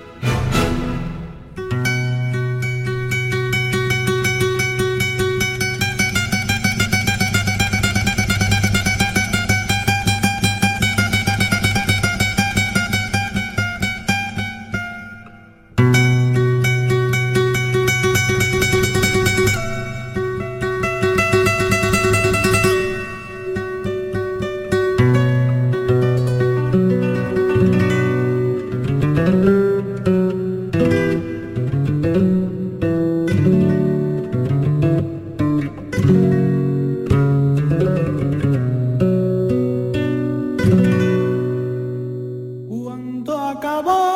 Pronto 43.26 43.58
acabar. 43.58 44.15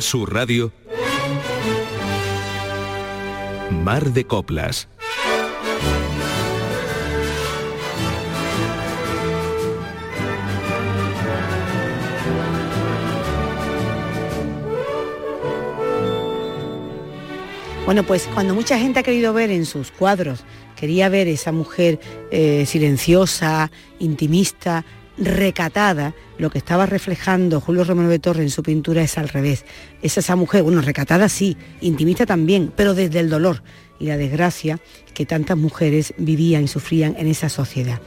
Su 0.00 0.26
Radio, 0.26 0.72
Mar 3.70 4.12
de 4.12 4.24
Coplas. 4.24 4.88
Bueno, 17.84 18.02
pues 18.04 18.28
cuando 18.34 18.54
mucha 18.54 18.78
gente 18.78 19.00
ha 19.00 19.02
querido 19.02 19.32
ver 19.32 19.50
en 19.50 19.64
sus 19.64 19.90
cuadros, 19.90 20.44
quería 20.76 21.08
ver 21.08 21.26
esa 21.26 21.52
mujer 21.52 21.98
eh, 22.30 22.66
silenciosa, 22.66 23.70
intimista, 23.98 24.84
recatada, 25.16 26.14
lo 26.38 26.50
que 26.50 26.58
estaba 26.58 26.86
reflejando 26.86 27.60
Julio 27.60 27.84
Romero 27.84 28.08
de 28.08 28.18
Torre 28.18 28.42
en 28.42 28.50
su 28.50 28.62
pintura 28.62 29.02
es 29.02 29.18
al 29.18 29.28
revés. 29.28 29.64
Es 30.02 30.16
esa 30.16 30.36
mujer, 30.36 30.62
bueno, 30.62 30.80
recatada 30.80 31.28
sí, 31.28 31.56
intimista 31.80 32.26
también, 32.26 32.72
pero 32.74 32.94
desde 32.94 33.20
el 33.20 33.28
dolor 33.28 33.62
y 34.00 34.06
la 34.06 34.16
desgracia 34.16 34.78
que 35.14 35.26
tantas 35.26 35.56
mujeres 35.56 36.14
vivían 36.16 36.64
y 36.64 36.68
sufrían 36.68 37.16
en 37.18 37.26
esa 37.26 37.48
sociedad. 37.48 38.00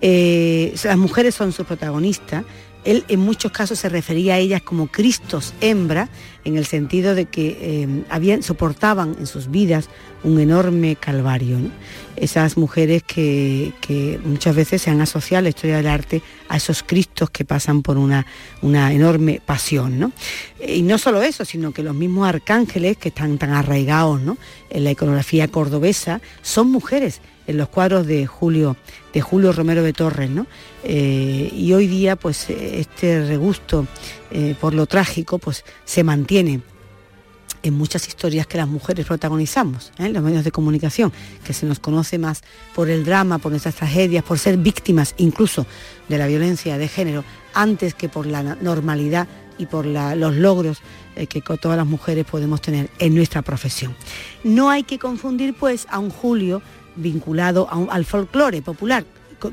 Eh, 0.00 0.74
las 0.84 0.98
mujeres 0.98 1.34
son 1.34 1.52
sus 1.52 1.66
protagonistas. 1.66 2.44
Él 2.86 3.04
en 3.08 3.20
muchos 3.20 3.50
casos 3.50 3.80
se 3.80 3.88
refería 3.88 4.34
a 4.34 4.38
ellas 4.38 4.62
como 4.62 4.86
Cristos 4.86 5.52
hembra, 5.60 6.08
en 6.44 6.56
el 6.56 6.64
sentido 6.64 7.16
de 7.16 7.26
que 7.26 7.58
eh, 7.60 8.04
habían, 8.08 8.44
soportaban 8.44 9.16
en 9.18 9.26
sus 9.26 9.50
vidas 9.50 9.90
un 10.22 10.38
enorme 10.38 10.94
calvario. 10.94 11.58
Esas 12.14 12.56
mujeres 12.56 13.02
que, 13.02 13.72
muchas 14.24 14.54
veces 14.54 14.82
se 14.82 14.90
han 14.90 15.00
asociado 15.00 15.40
a 15.40 15.42
la 15.42 15.48
historia 15.48 15.76
del 15.78 15.88
arte 15.88 16.22
a 16.48 16.56
esos 16.56 16.84
cristos 16.84 17.28
que 17.30 17.44
pasan 17.44 17.82
por 17.82 17.98
una, 17.98 18.24
una 18.62 18.92
enorme 18.92 19.42
pasión. 19.44 20.12
Y 20.64 20.82
no 20.82 20.98
solo 20.98 21.22
eso, 21.22 21.44
sino 21.44 21.72
que 21.72 21.82
los 21.82 21.94
mismos 21.94 22.28
arcángeles 22.28 22.96
que 22.96 23.08
están 23.08 23.36
tan 23.36 23.50
arraigados 23.50 24.20
en 24.70 24.84
la 24.84 24.92
iconografía 24.92 25.48
cordobesa 25.48 26.20
son 26.42 26.70
mujeres 26.70 27.20
en 27.46 27.56
los 27.56 27.68
cuadros 27.68 28.06
de 28.06 28.26
Julio, 28.26 28.76
de 29.12 29.20
Julio 29.20 29.52
Romero 29.52 29.82
de 29.82 29.92
Torres. 29.92 30.30
Eh, 30.84 31.50
y 31.52 31.72
hoy 31.72 31.86
día 31.86 32.16
pues 32.16 32.48
este 32.50 33.26
regusto 33.26 33.86
eh, 34.30 34.54
por 34.60 34.74
lo 34.74 34.86
trágico 34.86 35.38
pues 35.38 35.64
se 35.84 36.02
mantiene 36.02 36.60
en 37.62 37.74
muchas 37.74 38.06
historias 38.06 38.46
que 38.46 38.58
las 38.58 38.68
mujeres 38.68 39.06
protagonizamos 39.06 39.92
¿eh? 39.98 40.06
en 40.06 40.12
los 40.12 40.22
medios 40.22 40.44
de 40.44 40.52
comunicación, 40.52 41.12
que 41.44 41.52
se 41.52 41.66
nos 41.66 41.80
conoce 41.80 42.18
más 42.18 42.42
por 42.74 42.88
el 42.90 43.04
drama, 43.04 43.38
por 43.38 43.50
nuestras 43.50 43.74
tragedias, 43.74 44.24
por 44.24 44.38
ser 44.38 44.56
víctimas 44.56 45.14
incluso 45.16 45.66
de 46.08 46.18
la 46.18 46.26
violencia 46.26 46.78
de 46.78 46.88
género, 46.88 47.24
antes 47.54 47.94
que 47.94 48.08
por 48.08 48.26
la 48.26 48.42
normalidad 48.42 49.26
y 49.58 49.66
por 49.66 49.86
los 49.86 50.36
logros 50.36 50.78
que 51.28 51.40
todas 51.40 51.78
las 51.78 51.86
mujeres 51.86 52.26
podemos 52.26 52.60
tener 52.60 52.90
en 52.98 53.14
nuestra 53.14 53.40
profesión. 53.40 53.96
No 54.44 54.68
hay 54.68 54.82
que 54.82 54.98
confundir 54.98 55.54
pues 55.54 55.86
a 55.88 55.98
un 55.98 56.10
Julio 56.10 56.60
vinculado 56.96 57.68
al 57.90 58.04
folclore 58.04 58.62
popular, 58.62 59.04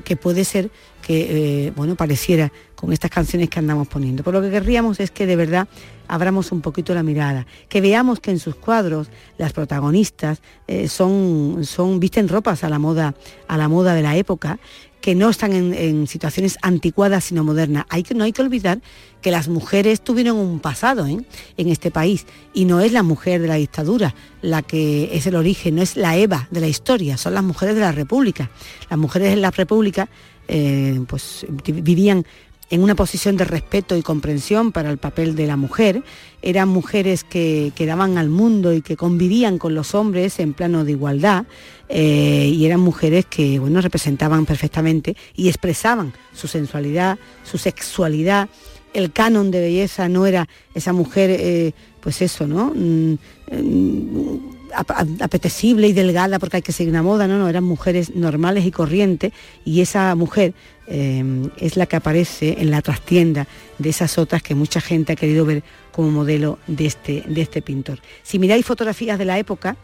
que 0.03 0.15
puede 0.15 0.45
ser 0.45 0.71
que, 1.01 1.67
eh, 1.67 1.73
bueno, 1.75 1.95
pareciera 1.95 2.51
con 2.75 2.91
estas 2.93 3.11
canciones 3.11 3.49
que 3.49 3.59
andamos 3.59 3.87
poniendo. 3.87 4.23
Por 4.23 4.33
lo 4.33 4.41
que 4.41 4.49
querríamos 4.49 4.99
es 4.99 5.11
que 5.11 5.25
de 5.25 5.35
verdad 5.35 5.67
abramos 6.07 6.51
un 6.51 6.61
poquito 6.61 6.93
la 6.93 7.03
mirada, 7.03 7.45
que 7.69 7.81
veamos 7.81 8.19
que 8.19 8.31
en 8.31 8.39
sus 8.39 8.55
cuadros 8.55 9.09
las 9.37 9.53
protagonistas 9.53 10.41
eh, 10.67 10.87
son, 10.87 11.59
son, 11.63 11.99
visten 11.99 12.27
ropas 12.27 12.63
a 12.63 12.69
la 12.69 12.79
moda, 12.79 13.15
a 13.47 13.57
la 13.57 13.67
moda 13.67 13.93
de 13.93 14.01
la 14.01 14.15
época, 14.15 14.59
que 15.03 15.15
no 15.15 15.29
están 15.29 15.51
en, 15.51 16.07
situaciones 16.07 16.57
anticuadas 16.61 17.25
sino 17.25 17.43
modernas. 17.43 17.85
Hay 17.89 18.03
que, 18.03 18.13
no 18.13 18.23
hay 18.23 18.31
que 18.31 18.41
olvidar 18.41 18.79
que 19.21 19.31
las 19.31 19.49
mujeres 19.49 20.01
tuvieron 20.01 20.37
un 20.37 20.61
pasado 20.61 21.05
¿eh? 21.05 21.17
en 21.57 21.67
este 21.67 21.91
país 21.91 22.25
y 22.53 22.63
no 22.63 22.79
es 22.79 22.93
la 22.93 23.03
mujer 23.03 23.41
de 23.41 23.49
la 23.49 23.55
dictadura 23.55 24.15
la 24.41 24.61
que 24.61 25.09
es 25.11 25.27
el 25.27 25.35
origen, 25.35 25.75
no 25.75 25.81
es 25.81 25.97
la 25.97 26.15
Eva 26.15 26.47
de 26.51 26.61
la 26.61 26.69
historia, 26.69 27.17
son 27.17 27.33
las 27.33 27.43
mujeres 27.43 27.75
de 27.75 27.81
la 27.81 27.91
República. 27.91 28.49
Las 28.89 28.97
mujeres 28.97 29.31
de 29.31 29.41
la 29.41 29.51
República 29.51 30.07
eh, 30.47 31.01
pues 31.05 31.45
vivían 31.65 32.25
en 32.69 32.81
una 32.81 32.95
posición 32.95 33.37
de 33.37 33.45
respeto 33.45 33.95
y 33.95 34.01
comprensión 34.01 34.71
para 34.71 34.89
el 34.89 34.97
papel 34.97 35.35
de 35.35 35.47
la 35.47 35.57
mujer. 35.57 36.03
Eran 36.41 36.69
mujeres 36.69 37.23
que, 37.23 37.71
que 37.75 37.85
daban 37.85 38.17
al 38.17 38.29
mundo 38.29 38.73
y 38.73 38.81
que 38.81 38.97
convivían 38.97 39.57
con 39.57 39.75
los 39.75 39.93
hombres 39.95 40.39
en 40.39 40.53
plano 40.53 40.83
de 40.83 40.91
igualdad 40.91 41.45
eh, 41.89 42.51
y 42.51 42.65
eran 42.65 42.79
mujeres 42.79 43.25
que 43.25 43.59
bueno, 43.59 43.79
representaban 43.81 44.45
perfectamente 44.45 45.15
y 45.35 45.47
expresaban 45.47 46.13
su 46.33 46.47
sensualidad, 46.47 47.19
su 47.43 47.57
sexualidad. 47.57 48.49
El 48.93 49.11
canon 49.11 49.51
de 49.51 49.59
belleza 49.59 50.09
no 50.09 50.25
era 50.25 50.47
esa 50.73 50.93
mujer, 50.93 51.29
eh, 51.31 51.73
pues 51.99 52.21
eso, 52.21 52.47
¿no? 52.47 52.73
Mm, 52.75 53.17
mm, 53.51 54.62
apetecible 54.75 55.87
y 55.87 55.93
delgada 55.93 56.39
porque 56.39 56.57
hay 56.57 56.61
que 56.63 56.71
seguir 56.71 56.91
una 56.91 57.03
moda, 57.03 57.27
no, 57.27 57.37
no, 57.37 57.49
eran 57.49 57.63
mujeres 57.63 58.15
normales 58.15 58.65
y 58.65 58.71
corrientes 58.71 59.31
y 59.65 59.81
esa 59.81 60.15
mujer 60.15 60.53
eh, 60.87 61.49
es 61.57 61.77
la 61.77 61.85
que 61.85 61.95
aparece 61.95 62.61
en 62.61 62.71
la 62.71 62.81
trastienda 62.81 63.47
de 63.77 63.89
esas 63.89 64.17
otras 64.17 64.43
que 64.43 64.55
mucha 64.55 64.81
gente 64.81 65.13
ha 65.13 65.15
querido 65.15 65.45
ver 65.45 65.63
como 65.91 66.11
modelo 66.11 66.59
de 66.67 66.85
este, 66.85 67.23
de 67.27 67.41
este 67.41 67.61
pintor. 67.61 67.99
Si 68.23 68.39
miráis 68.39 68.65
fotografías 68.65 69.17
de 69.17 69.25
la 69.25 69.39
época, 69.39 69.77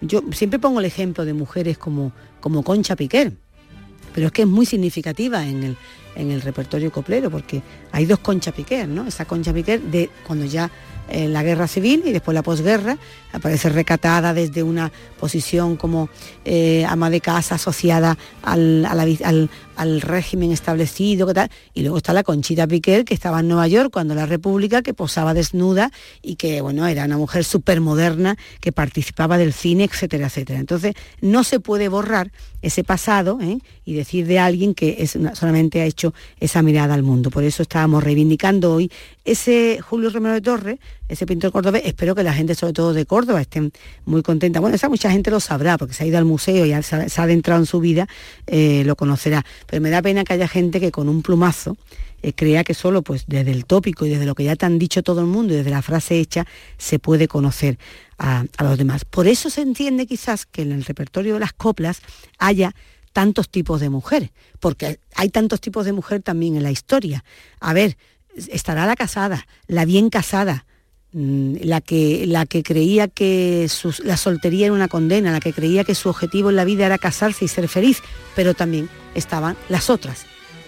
yo 0.00 0.22
siempre 0.32 0.58
pongo 0.58 0.80
el 0.80 0.86
ejemplo 0.86 1.24
de 1.24 1.34
mujeres 1.34 1.78
como, 1.78 2.12
como 2.40 2.62
Concha 2.62 2.96
Piquer, 2.96 3.32
pero 4.14 4.28
es 4.28 4.32
que 4.32 4.42
es 4.42 4.48
muy 4.48 4.66
significativa 4.66 5.46
en, 5.46 5.76
en 6.16 6.30
el 6.30 6.40
repertorio 6.40 6.90
coplero, 6.90 7.30
porque 7.30 7.62
hay 7.92 8.06
dos 8.06 8.18
Concha 8.18 8.52
Piquer, 8.52 8.88
¿no? 8.88 9.06
Esa 9.06 9.24
Concha 9.24 9.52
Piquer 9.52 9.80
de 9.80 10.10
cuando 10.26 10.46
ya 10.46 10.70
en 11.10 11.32
la 11.32 11.42
guerra 11.42 11.66
civil 11.66 12.02
y 12.06 12.12
después 12.12 12.34
la 12.34 12.42
posguerra, 12.42 12.96
aparece 13.32 13.68
recatada 13.68 14.32
desde 14.32 14.62
una 14.62 14.90
posición 15.18 15.76
como 15.76 16.08
eh, 16.44 16.84
ama 16.88 17.10
de 17.10 17.20
casa 17.20 17.56
asociada 17.56 18.16
al, 18.42 18.84
al, 18.86 19.50
régimen 20.00 20.52
establecido, 20.52 21.32
y 21.74 21.82
luego 21.82 21.98
está 21.98 22.12
la 22.12 22.22
Conchita 22.22 22.66
Piquer, 22.66 23.04
que 23.04 23.14
estaba 23.14 23.40
en 23.40 23.48
Nueva 23.48 23.68
York 23.68 23.90
cuando 23.92 24.14
la 24.14 24.26
República, 24.26 24.82
que 24.82 24.94
posaba 24.94 25.34
desnuda 25.34 25.90
y 26.22 26.36
que, 26.36 26.60
bueno, 26.60 26.86
era 26.86 27.04
una 27.04 27.18
mujer 27.18 27.44
súper 27.44 27.80
moderna, 27.80 28.36
que 28.60 28.72
participaba 28.72 29.38
del 29.38 29.52
cine, 29.52 29.84
etcétera, 29.84 30.26
etcétera. 30.26 30.60
Entonces, 30.60 30.94
no 31.20 31.44
se 31.44 31.60
puede 31.60 31.88
borrar 31.88 32.30
ese 32.62 32.84
pasado 32.84 33.38
¿eh? 33.40 33.58
y 33.84 33.94
decir 33.94 34.26
de 34.26 34.38
alguien 34.38 34.74
que 34.74 34.96
es 34.98 35.16
solamente 35.34 35.80
ha 35.80 35.86
hecho 35.86 36.12
esa 36.38 36.62
mirada 36.62 36.94
al 36.94 37.02
mundo. 37.02 37.30
Por 37.30 37.44
eso 37.44 37.62
estábamos 37.62 38.04
reivindicando 38.04 38.74
hoy 38.74 38.90
ese 39.24 39.80
Julio 39.80 40.10
Romero 40.10 40.34
de 40.34 40.40
Torres, 40.40 40.78
ese 41.08 41.26
pintor 41.26 41.52
cordobés, 41.52 41.82
espero 41.84 42.14
que 42.14 42.22
la 42.22 42.32
gente, 42.32 42.54
sobre 42.54 42.72
todo 42.72 42.92
de 42.92 43.04
Córdoba, 43.06 43.40
estén 43.40 43.72
muy 44.04 44.22
contenta. 44.22 44.60
Bueno, 44.60 44.76
esa 44.76 44.88
mucha 44.88 45.10
gente 45.10 45.30
lo 45.30 45.40
sabrá, 45.40 45.76
porque 45.76 45.94
se 45.94 46.04
ha 46.04 46.06
ido 46.06 46.18
al 46.18 46.24
museo 46.24 46.66
y 46.66 46.82
se 46.82 46.96
ha, 46.96 47.22
adentrado 47.22 47.60
en 47.60 47.66
su 47.66 47.80
vida, 47.80 48.08
eh, 48.46 48.82
lo 48.86 48.96
conocerá. 48.96 49.44
Pero 49.70 49.80
me 49.80 49.90
da 49.90 50.02
pena 50.02 50.24
que 50.24 50.32
haya 50.32 50.48
gente 50.48 50.80
que 50.80 50.90
con 50.90 51.08
un 51.08 51.22
plumazo 51.22 51.76
eh, 52.22 52.32
crea 52.32 52.64
que 52.64 52.74
solo 52.74 53.02
pues 53.02 53.24
desde 53.28 53.52
el 53.52 53.66
tópico 53.66 54.04
y 54.04 54.08
desde 54.08 54.26
lo 54.26 54.34
que 54.34 54.42
ya 54.42 54.56
te 54.56 54.66
han 54.66 54.80
dicho 54.80 55.04
todo 55.04 55.20
el 55.20 55.28
mundo 55.28 55.54
y 55.54 55.58
desde 55.58 55.70
la 55.70 55.80
frase 55.80 56.18
hecha 56.18 56.44
se 56.76 56.98
puede 56.98 57.28
conocer 57.28 57.78
a, 58.18 58.44
a 58.56 58.64
los 58.64 58.76
demás. 58.76 59.04
Por 59.04 59.28
eso 59.28 59.48
se 59.48 59.62
entiende 59.62 60.08
quizás 60.08 60.44
que 60.44 60.62
en 60.62 60.72
el 60.72 60.84
repertorio 60.84 61.34
de 61.34 61.40
las 61.40 61.52
coplas 61.52 62.02
haya 62.38 62.74
tantos 63.12 63.48
tipos 63.48 63.80
de 63.80 63.90
mujeres, 63.90 64.30
porque 64.58 64.98
hay 65.14 65.28
tantos 65.28 65.60
tipos 65.60 65.84
de 65.84 65.92
mujer 65.92 66.20
también 66.20 66.56
en 66.56 66.64
la 66.64 66.72
historia. 66.72 67.24
A 67.60 67.72
ver, 67.72 67.96
estará 68.34 68.86
la 68.86 68.96
casada, 68.96 69.46
la 69.68 69.84
bien 69.84 70.10
casada, 70.10 70.66
la 71.12 71.80
que, 71.80 72.24
la 72.26 72.46
que 72.46 72.62
creía 72.62 73.08
que 73.08 73.68
la 74.04 74.16
soltería 74.16 74.66
era 74.66 74.74
una 74.74 74.88
condena, 74.88 75.32
la 75.32 75.40
que 75.40 75.52
creía 75.52 75.84
que 75.84 75.94
su 75.94 76.08
objetivo 76.08 76.50
en 76.50 76.56
la 76.56 76.64
vida 76.64 76.86
era 76.86 76.98
casarse 76.98 77.44
y 77.44 77.48
ser 77.48 77.68
feliz, 77.68 78.02
pero 78.36 78.54
también 78.54 78.88
estaban 79.14 79.56
las 79.68 79.90
otras, 79.90 80.26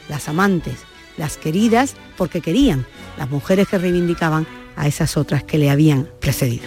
las 0.08 0.28
amantes, 0.28 0.78
las 1.16 1.36
queridas 1.36 1.94
porque 2.16 2.40
querían, 2.40 2.86
las 3.18 3.30
mujeres 3.30 3.68
que 3.68 3.78
reivindicaban 3.78 4.46
a 4.76 4.88
esas 4.88 5.16
otras 5.16 5.44
que 5.44 5.58
le 5.58 5.70
habían 5.70 6.08
precedido. 6.20 6.64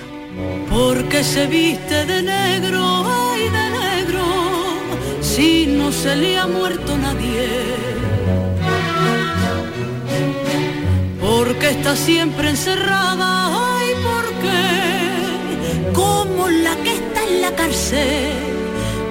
Porque 0.70 1.24
se 1.24 1.48
viste 1.48 2.06
de 2.06 2.22
negro, 2.22 2.82
ay 3.06 3.44
de 3.44 3.70
negro, 3.70 4.26
si 5.22 5.66
no 5.68 5.92
se 5.92 6.16
le 6.16 6.38
ha 6.38 6.48
muerto 6.48 6.98
nadie 6.98 7.85
porque 11.66 11.80
está 11.80 11.96
siempre 11.96 12.50
encerrada, 12.52 13.78
ay, 13.78 13.90
porque 14.08 15.94
como 15.94 16.48
la 16.48 16.76
que 16.84 16.94
está 16.94 17.24
en 17.24 17.42
la 17.42 17.56
cárcel, 17.56 18.34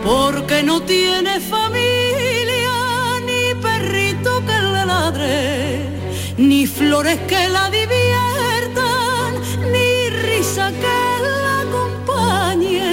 porque 0.05 0.63
no 0.63 0.81
tiene 0.83 1.41
familia, 1.41 2.71
ni 3.27 3.61
perrito 3.61 4.41
que 4.47 4.53
le 4.53 4.87
ladre, 4.87 5.89
ni 6.37 6.69
flores 6.69 7.19
que 7.27 7.49
la 7.49 7.71
diviertan, 7.71 9.35
ni 9.73 10.11
risa 10.11 10.71
que 10.71 10.99
la 11.25 11.61
acompañe. 11.63 12.93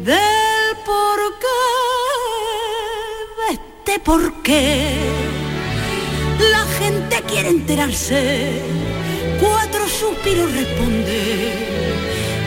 Del 0.00 0.76
por 0.84 1.20
qué, 1.42 1.64
de 3.38 3.52
este 3.52 4.00
por 4.00 4.42
qué 6.38 6.84
gente 6.84 7.22
quiere 7.28 7.48
enterarse, 7.48 8.62
cuatro 9.40 9.88
suspiros 9.88 10.52
responde 10.52 11.74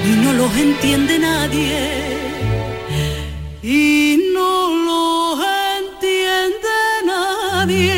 y 0.06 0.10
no 0.24 0.34
los 0.34 0.56
entiende 0.56 1.20
nadie. 1.20 2.18
Y 3.64 4.32
no 4.34 4.70
los 4.88 5.40
entiende 5.80 6.76
nadie. 7.06 7.97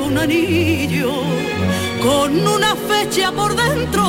Un 0.00 0.18
anillo 0.18 1.12
con 2.02 2.46
una 2.46 2.74
fecha 2.76 3.32
por 3.32 3.54
dentro. 3.54 4.02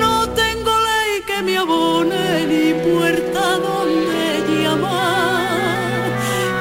No 0.00 0.28
tengo 0.30 0.70
ley 0.90 1.22
que 1.26 1.42
me 1.42 1.58
abone 1.58 2.46
ni 2.46 2.74
puerta 2.74 3.58
donde 3.58 4.42
llamar. 4.62 6.10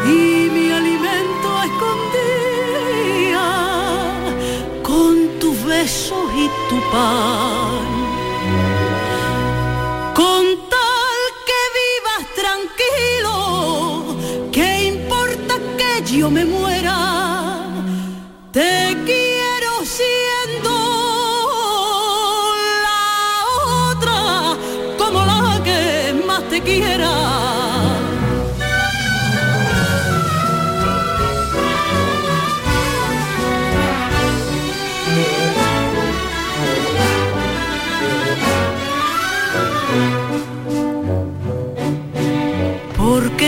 Y 0.06 0.50
mi 0.56 0.72
alimento 0.72 1.50
escondía 1.70 3.46
con 4.84 5.40
tus 5.40 5.64
besos 5.66 6.26
y 6.36 6.48
tu 6.70 6.78
pan. 6.92 7.67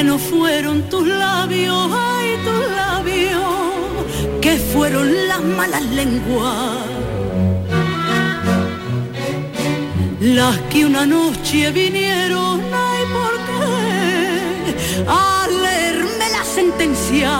No 0.09 0.17
fueron 0.17 0.89
tus 0.89 1.05
labios, 1.07 1.87
ay 1.93 2.29
tus 2.47 2.61
labios, 2.81 4.41
que 4.41 4.57
fueron 4.57 5.05
las 5.27 5.43
malas 5.43 5.85
lenguas 5.99 6.77
las 10.19 10.57
que 10.71 10.83
una 10.85 11.05
noche 11.05 11.69
vinieron, 11.71 12.59
ay, 12.87 13.03
¿por 13.17 13.35
qué? 13.47 15.05
A 15.07 15.47
leerme 15.63 16.25
la 16.37 16.43
sentencia, 16.43 17.31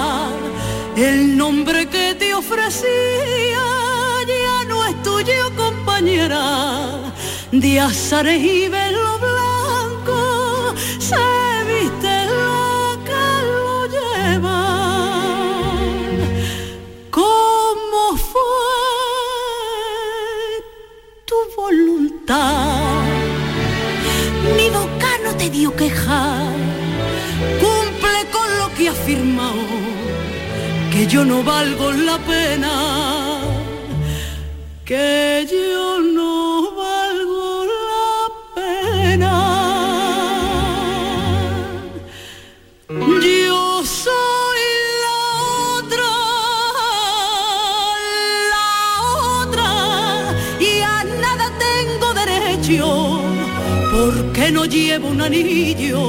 el 0.96 1.36
nombre 1.36 1.88
que 1.88 2.14
te 2.22 2.36
ofrecía 2.36 3.66
ya 4.44 4.58
no 4.68 4.86
es 4.86 4.96
tuyo, 5.02 5.44
compañera, 5.56 6.44
de 7.52 7.80
azares 7.80 8.44
y 8.44 8.68
yo 31.10 31.26
no 31.26 31.44
valgo 31.44 31.92
la 31.92 32.20
pena, 32.20 33.42
que 34.86 35.48
yo 35.52 36.00
no 36.00 36.72
valgo 36.76 37.66
la 37.66 38.62
pena. 38.62 39.34
Yo 42.88 43.84
soy 43.84 44.64
la 45.04 45.18
otra, 45.78 46.12
la 48.54 48.68
otra, 49.42 49.70
y 50.60 50.82
a 50.82 51.04
nada 51.04 51.48
tengo 51.68 52.14
derecho 52.14 53.22
porque 53.92 54.52
no 54.52 54.66
llevo 54.66 55.08
un 55.08 55.22
anillo 55.22 56.02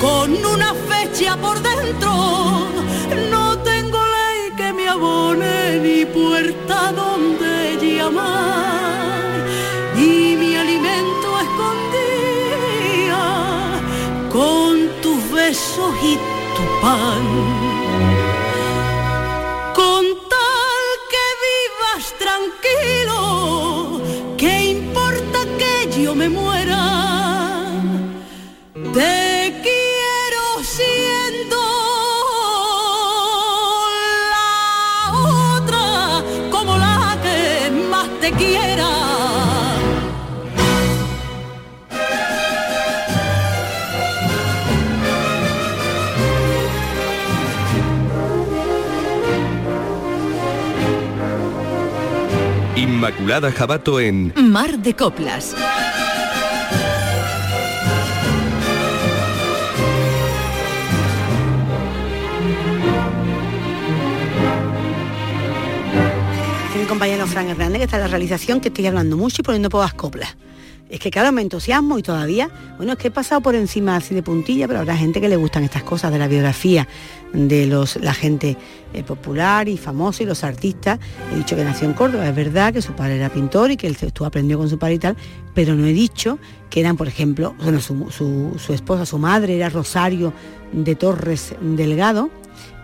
con 0.00 0.28
una 0.46 0.72
fecha 0.88 1.36
por 1.36 1.60
dentro. 1.60 2.07
Puerta 6.12 6.92
donde 6.92 7.76
llamar 7.80 9.46
y 9.96 10.36
mi 10.36 10.56
alimento 10.56 11.28
escondía 11.46 13.24
con 14.30 14.88
tus 15.02 15.30
besos 15.30 15.94
y 16.02 16.14
tu 16.56 16.62
pan. 16.82 17.57
Inmaculada 53.28 53.52
Jabato 53.52 54.00
en 54.00 54.32
Mar 54.36 54.78
de 54.78 54.94
Coplas. 54.94 55.54
mi 66.74 66.86
compañero 66.86 67.26
Fran 67.26 67.50
Hernández, 67.50 67.80
que 67.80 67.84
está 67.84 67.96
en 67.96 68.02
la 68.04 68.08
realización, 68.08 68.62
que 68.62 68.68
estoy 68.68 68.86
hablando 68.86 69.18
mucho 69.18 69.42
y 69.42 69.44
poniendo 69.44 69.68
pocas 69.68 69.92
coplas. 69.92 70.34
Es 70.88 71.00
que 71.00 71.10
claro, 71.10 71.32
me 71.32 71.42
entusiasmo 71.42 71.98
y 71.98 72.02
todavía, 72.02 72.48
bueno, 72.78 72.92
es 72.92 72.98
que 72.98 73.08
he 73.08 73.10
pasado 73.10 73.40
por 73.42 73.54
encima 73.54 73.96
así 73.96 74.14
de 74.14 74.22
puntilla, 74.22 74.66
pero 74.66 74.80
habrá 74.80 74.96
gente 74.96 75.20
que 75.20 75.28
le 75.28 75.36
gustan 75.36 75.62
estas 75.64 75.82
cosas 75.82 76.10
de 76.12 76.18
la 76.18 76.28
biografía 76.28 76.88
de 77.34 77.66
los, 77.66 77.96
la 77.96 78.14
gente 78.14 78.56
eh, 78.94 79.02
popular 79.02 79.68
y 79.68 79.76
famosa 79.76 80.22
y 80.22 80.26
los 80.26 80.44
artistas. 80.44 80.98
He 81.32 81.36
dicho 81.36 81.56
que 81.56 81.64
nació 81.64 81.86
en 81.88 81.92
Córdoba, 81.94 82.26
es 82.26 82.34
verdad 82.34 82.72
que 82.72 82.80
su 82.80 82.92
padre 82.94 83.16
era 83.16 83.28
pintor 83.28 83.70
y 83.70 83.76
que 83.76 83.86
él 83.86 83.96
estuvo 84.00 84.26
aprendió 84.26 84.56
con 84.56 84.70
su 84.70 84.78
padre 84.78 84.94
y 84.94 84.98
tal, 84.98 85.16
pero 85.54 85.74
no 85.74 85.86
he 85.86 85.92
dicho 85.92 86.38
que 86.70 86.80
eran, 86.80 86.96
por 86.96 87.06
ejemplo, 87.06 87.54
bueno, 87.62 87.80
su, 87.80 88.10
su- 88.10 88.54
su 88.58 88.72
esposa, 88.72 89.04
su 89.04 89.18
madre 89.18 89.56
era 89.56 89.68
Rosario 89.68 90.32
de 90.72 90.94
Torres 90.94 91.54
Delgado, 91.60 92.30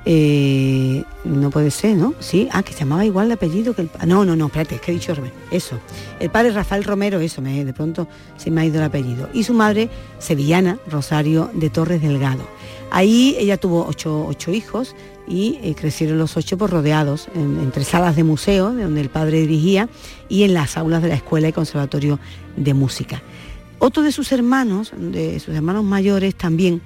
eh, 0.06 1.02
no 1.24 1.50
puede 1.50 1.70
ser, 1.70 1.96
¿no? 1.96 2.14
Sí, 2.20 2.48
ah, 2.52 2.62
que 2.62 2.72
se 2.72 2.80
llamaba 2.80 3.04
igual 3.04 3.28
de 3.28 3.34
apellido 3.34 3.74
que 3.74 3.82
el... 3.82 3.90
No, 4.06 4.24
no, 4.24 4.36
no, 4.36 4.46
espérate, 4.46 4.74
es 4.76 4.80
que 4.80 4.90
he 4.92 4.94
dicho. 4.94 5.14
Eso. 5.50 5.78
El 6.20 6.30
padre 6.30 6.50
Rafael 6.52 6.84
Romero, 6.84 7.20
eso, 7.20 7.40
me, 7.40 7.64
de 7.64 7.72
pronto 7.72 8.06
se 8.36 8.50
me 8.50 8.60
ha 8.60 8.64
ido 8.66 8.78
el 8.78 8.84
apellido. 8.84 9.28
Y 9.32 9.44
su 9.44 9.54
madre, 9.54 9.88
sevillana, 10.18 10.78
Rosario 10.90 11.50
de 11.54 11.70
Torres 11.70 12.02
Delgado. 12.02 12.46
Ahí 12.90 13.34
ella 13.38 13.56
tuvo 13.56 13.86
ocho, 13.86 14.26
ocho 14.26 14.52
hijos 14.52 14.94
y 15.26 15.58
eh, 15.62 15.74
crecieron 15.74 16.18
los 16.18 16.36
ocho 16.36 16.58
por 16.58 16.70
rodeados 16.70 17.28
en- 17.34 17.58
entre 17.60 17.82
salas 17.84 18.14
de 18.14 18.24
museo, 18.24 18.72
de 18.72 18.82
donde 18.84 19.00
el 19.00 19.08
padre 19.08 19.40
dirigía, 19.40 19.88
y 20.28 20.42
en 20.42 20.52
las 20.54 20.76
aulas 20.76 21.02
de 21.02 21.08
la 21.08 21.14
escuela 21.14 21.48
y 21.48 21.52
conservatorio 21.52 22.20
de 22.56 22.74
música. 22.74 23.22
Otro 23.78 24.02
de 24.02 24.12
sus 24.12 24.30
hermanos, 24.32 24.92
de 24.96 25.40
sus 25.40 25.54
hermanos 25.54 25.82
mayores 25.84 26.34
también, 26.36 26.82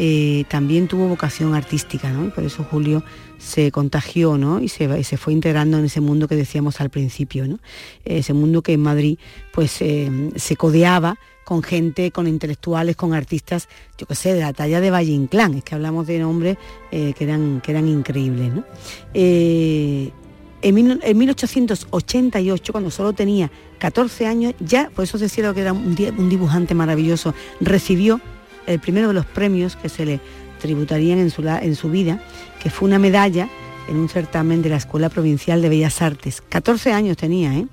eh, 0.00 0.44
también 0.48 0.86
tuvo 0.86 1.08
vocación 1.08 1.54
artística, 1.56 2.08
¿no? 2.12 2.32
Por 2.32 2.44
eso 2.44 2.62
Julio 2.62 3.02
se 3.36 3.72
contagió, 3.72 4.38
¿no? 4.38 4.60
Y 4.60 4.68
se, 4.68 5.16
fue 5.16 5.32
integrando 5.32 5.76
en 5.78 5.86
ese 5.86 6.00
mundo 6.00 6.28
que 6.28 6.36
decíamos 6.36 6.80
al 6.80 6.88
principio, 6.88 7.48
¿no? 7.48 7.58
Ese 8.04 8.32
mundo 8.32 8.62
que 8.62 8.74
en 8.74 8.80
Madrid, 8.80 9.18
pues, 9.52 9.82
eh, 9.82 10.08
se 10.36 10.54
codeaba 10.54 11.18
con 11.44 11.64
gente, 11.64 12.12
con 12.12 12.28
intelectuales, 12.28 12.94
con 12.94 13.12
artistas, 13.12 13.68
yo 13.96 14.06
qué 14.06 14.14
sé, 14.14 14.34
de 14.34 14.40
la 14.40 14.52
talla 14.52 14.80
de 14.80 14.90
Valle 14.92 15.10
Inclán, 15.12 15.54
es 15.54 15.64
que 15.64 15.74
hablamos 15.74 16.06
de 16.06 16.20
nombres 16.20 16.58
eh, 16.92 17.12
que, 17.18 17.24
eran, 17.24 17.60
que 17.60 17.72
eran 17.72 17.88
increíbles, 17.88 18.52
en, 19.14 20.74
mil- 20.74 21.00
en 21.02 21.18
1888, 21.18 22.72
cuando 22.72 22.90
solo 22.90 23.12
tenía 23.14 23.50
14 23.78 24.26
años, 24.26 24.54
ya, 24.60 24.90
por 24.94 25.04
eso 25.04 25.18
decía 25.18 25.52
que 25.54 25.60
era 25.62 25.72
un 25.72 26.28
dibujante 26.28 26.74
maravilloso, 26.74 27.34
recibió 27.60 28.20
el 28.68 28.80
primero 28.80 29.08
de 29.08 29.14
los 29.14 29.26
premios 29.26 29.76
que 29.76 29.88
se 29.88 30.04
le 30.04 30.20
tributarían 30.60 31.18
en 31.18 31.30
su, 31.30 31.42
en 31.42 31.74
su 31.76 31.90
vida, 31.90 32.22
que 32.62 32.70
fue 32.70 32.88
una 32.88 32.98
medalla 32.98 33.48
en 33.88 33.96
un 33.96 34.08
certamen 34.08 34.62
de 34.62 34.68
la 34.68 34.76
Escuela 34.76 35.08
Provincial 35.08 35.62
de 35.62 35.68
Bellas 35.68 36.02
Artes. 36.02 36.42
14 36.48 36.92
años 36.92 37.16
tenía, 37.16 37.54
¿eh? 37.54 37.66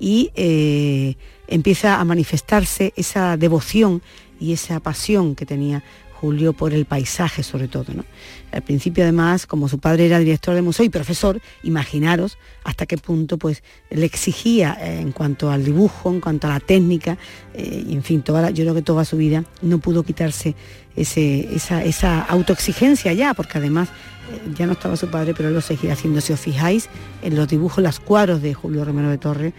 Y 0.00 0.30
eh, 0.34 1.16
empieza 1.46 2.00
a 2.00 2.04
manifestarse 2.04 2.92
esa 2.96 3.36
devoción 3.36 4.02
y 4.40 4.52
esa 4.52 4.80
pasión 4.80 5.34
que 5.34 5.44
tenía 5.44 5.82
Julio 6.20 6.52
por 6.52 6.72
el 6.72 6.84
paisaje 6.84 7.42
sobre 7.42 7.68
todo. 7.68 7.94
¿no? 7.94 8.04
Al 8.52 8.62
principio 8.62 9.04
además, 9.04 9.46
como 9.46 9.68
su 9.68 9.78
padre 9.78 10.06
era 10.06 10.18
director 10.18 10.54
de 10.54 10.62
museo 10.62 10.84
y 10.84 10.88
profesor, 10.88 11.40
imaginaros 11.62 12.38
hasta 12.64 12.86
qué 12.86 12.96
punto 12.98 13.38
pues 13.38 13.62
le 13.90 14.04
exigía 14.04 14.76
eh, 14.80 15.00
en 15.00 15.12
cuanto 15.12 15.50
al 15.50 15.64
dibujo, 15.64 16.10
en 16.10 16.20
cuanto 16.20 16.46
a 16.48 16.50
la 16.50 16.60
técnica, 16.60 17.18
eh, 17.54 17.84
en 17.88 18.02
fin, 18.02 18.22
toda 18.22 18.50
yo 18.50 18.64
creo 18.64 18.74
que 18.74 18.82
toda 18.82 19.04
su 19.04 19.16
vida 19.16 19.44
no 19.62 19.78
pudo 19.78 20.02
quitarse 20.02 20.54
ese- 20.96 21.54
esa, 21.54 21.84
esa 21.84 22.20
autoexigencia 22.22 23.12
ya, 23.12 23.32
porque 23.34 23.58
además 23.58 23.88
eh, 23.88 24.52
ya 24.58 24.66
no 24.66 24.72
estaba 24.72 24.96
su 24.96 25.08
padre, 25.08 25.34
pero 25.34 25.50
lo 25.50 25.60
seguía 25.60 25.92
haciendo. 25.92 26.20
Si 26.20 26.32
os 26.32 26.40
fijáis 26.40 26.88
en 27.22 27.36
los 27.36 27.46
dibujos, 27.48 27.82
los 27.84 28.00
cuadros 28.00 28.42
de 28.42 28.54
Julio 28.54 28.84
Romero 28.84 29.08
de 29.10 29.18
Torres, 29.18 29.52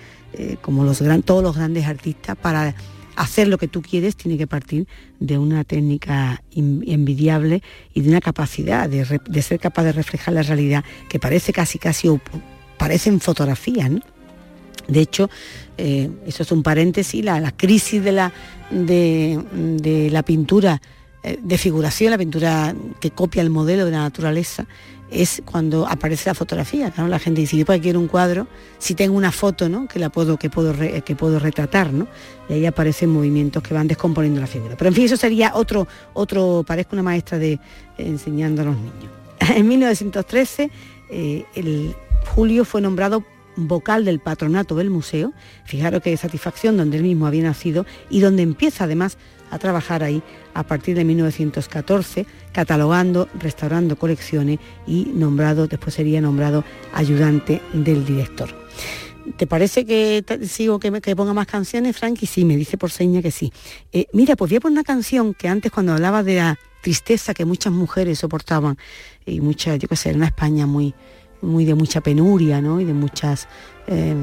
como 0.62 0.84
los 0.84 1.02
gran, 1.02 1.24
todos 1.24 1.42
los 1.42 1.56
grandes 1.56 1.86
artistas, 1.88 2.36
para 2.38 2.76
hacer 3.20 3.50
lo 3.50 3.58
que 3.58 3.68
tú 3.68 3.82
quieres 3.82 4.16
tiene 4.16 4.38
que 4.38 4.48
partir 4.48 4.88
de 5.20 5.38
una 5.38 5.66
técnica 5.66 6.42
envidiable 6.56 7.62
y 7.94 8.02
de 8.02 8.10
una 8.10 8.22
capacidad 8.22 8.90
de 8.90 9.42
ser 9.42 9.60
capaz 9.60 9.84
de 9.84 9.92
reflejar 9.92 10.34
la 10.34 10.42
realidad 10.42 10.86
que 11.10 11.20
parece 11.20 11.52
casi 11.52 11.80
casi 11.80 12.08
o 12.08 12.22
parecen 12.78 13.20
fotografías, 13.20 13.92
¿no? 13.92 14.00
De 14.88 15.02
hecho, 15.02 15.30
eh, 15.78 16.10
eso 16.26 16.44
es 16.44 16.52
un 16.52 16.64
paréntesis, 16.64 17.24
la, 17.24 17.40
la 17.40 17.52
crisis 17.52 18.04
de 18.04 18.12
la, 18.12 18.32
de, 18.72 19.40
de 19.54 20.10
la 20.10 20.24
pintura 20.24 20.82
eh, 21.22 21.38
de 21.44 21.58
figuración, 21.58 22.12
la 22.12 22.18
pintura 22.18 22.74
que 23.02 23.12
copia 23.12 23.42
el 23.42 23.50
modelo 23.50 23.86
de 23.86 23.92
la 23.92 24.00
naturaleza, 24.00 24.66
es 25.12 25.42
cuando 25.46 25.88
aparece 25.88 26.30
la 26.30 26.36
fotografía. 26.36 26.92
Claro, 26.92 27.10
la 27.10 27.20
gente 27.20 27.42
dice, 27.42 27.58
yo 27.58 27.66
para 27.66 27.80
quiero 27.80 28.00
un 28.00 28.08
cuadro, 28.08 28.48
si 28.78 28.96
tengo 28.96 29.16
una 29.16 29.32
foto, 29.32 29.70
¿no? 29.70 29.88
Que 29.88 30.00
la 30.00 30.10
puedo, 30.10 30.38
que 30.38 30.50
puedo, 30.50 30.74
que 31.04 31.16
puedo 31.16 31.40
retratar, 31.40 31.92
¿no? 31.92 32.08
Y 32.48 32.54
ahí 32.54 32.66
aparecen 32.66 33.10
movimientos 33.10 33.64
que 33.64 33.74
van 33.74 33.88
descomponiendo 33.88 34.40
la 34.40 34.48
figura. 34.48 34.76
Pero 34.78 34.90
en 34.90 34.96
fin, 34.96 35.06
eso 35.06 35.18
sería 35.18 35.52
otro, 35.56 35.88
otro, 36.14 36.64
parezco 36.66 36.96
una 36.96 37.04
maestra 37.04 37.38
de 37.38 37.60
enseñando 37.98 38.62
a 38.62 38.66
los 38.66 38.76
niños. 38.76 39.12
En 39.56 39.68
1913, 39.68 40.70
eh, 41.10 41.46
el 41.56 41.96
Julio 42.36 42.66
fue 42.66 42.82
nombrado 42.82 43.24
vocal 43.68 44.06
del 44.06 44.20
patronato 44.20 44.76
del 44.76 44.90
museo, 44.90 45.34
fijaros 45.66 46.02
qué 46.02 46.16
satisfacción 46.18 46.78
donde 46.78 46.98
él 46.98 47.04
mismo 47.04 47.28
había 47.28 47.44
nacido 47.44 47.86
y 48.10 48.20
donde 48.22 48.44
empieza 48.44 48.86
además 48.86 49.18
a 49.52 49.58
trabajar 49.58 50.04
ahí 50.04 50.22
a 50.54 50.64
partir 50.64 50.96
de 50.96 51.04
1914, 51.06 52.26
catalogando, 52.52 53.28
restaurando 53.40 53.98
colecciones 53.98 54.60
y 54.86 55.06
nombrado, 55.14 55.68
después 55.68 55.96
sería 55.96 56.22
nombrado 56.22 56.64
ayudante 56.94 57.62
del 57.74 58.06
director. 58.06 58.50
¿Te 59.38 59.46
parece 59.48 59.86
que 59.86 60.24
sigo 60.48 60.80
que, 60.80 60.90
me- 60.92 61.02
que 61.02 61.16
ponga 61.16 61.34
más 61.34 61.46
canciones, 61.48 61.96
Frankie? 61.98 62.26
Sí, 62.26 62.46
me 62.46 62.56
dice 62.58 62.78
por 62.78 62.90
seña 62.92 63.22
que 63.22 63.32
sí. 63.32 63.52
Eh, 63.92 64.08
mira, 64.14 64.36
pues 64.36 64.50
voy 64.50 64.58
a 64.58 64.60
poner 64.62 64.74
una 64.80 64.84
canción 64.84 65.34
que 65.34 65.48
antes 65.48 65.72
cuando 65.72 65.94
hablaba 65.94 66.24
de 66.24 66.36
la 66.38 66.58
tristeza 66.82 67.34
que 67.34 67.46
muchas 67.46 67.74
mujeres 67.74 68.20
soportaban 68.20 68.78
y 69.26 69.42
mucha, 69.42 69.76
yo 69.76 69.88
qué 69.88 69.96
sé, 69.96 70.10
era 70.10 70.18
una 70.18 70.28
España 70.28 70.66
muy, 70.66 70.94
muy 71.42 71.66
de 71.66 71.74
mucha 71.76 72.02
penuria, 72.02 72.62
¿no? 72.62 72.80
Y 72.82 72.86
de 72.86 72.94
muchas, 72.94 73.48
eh, 73.88 74.14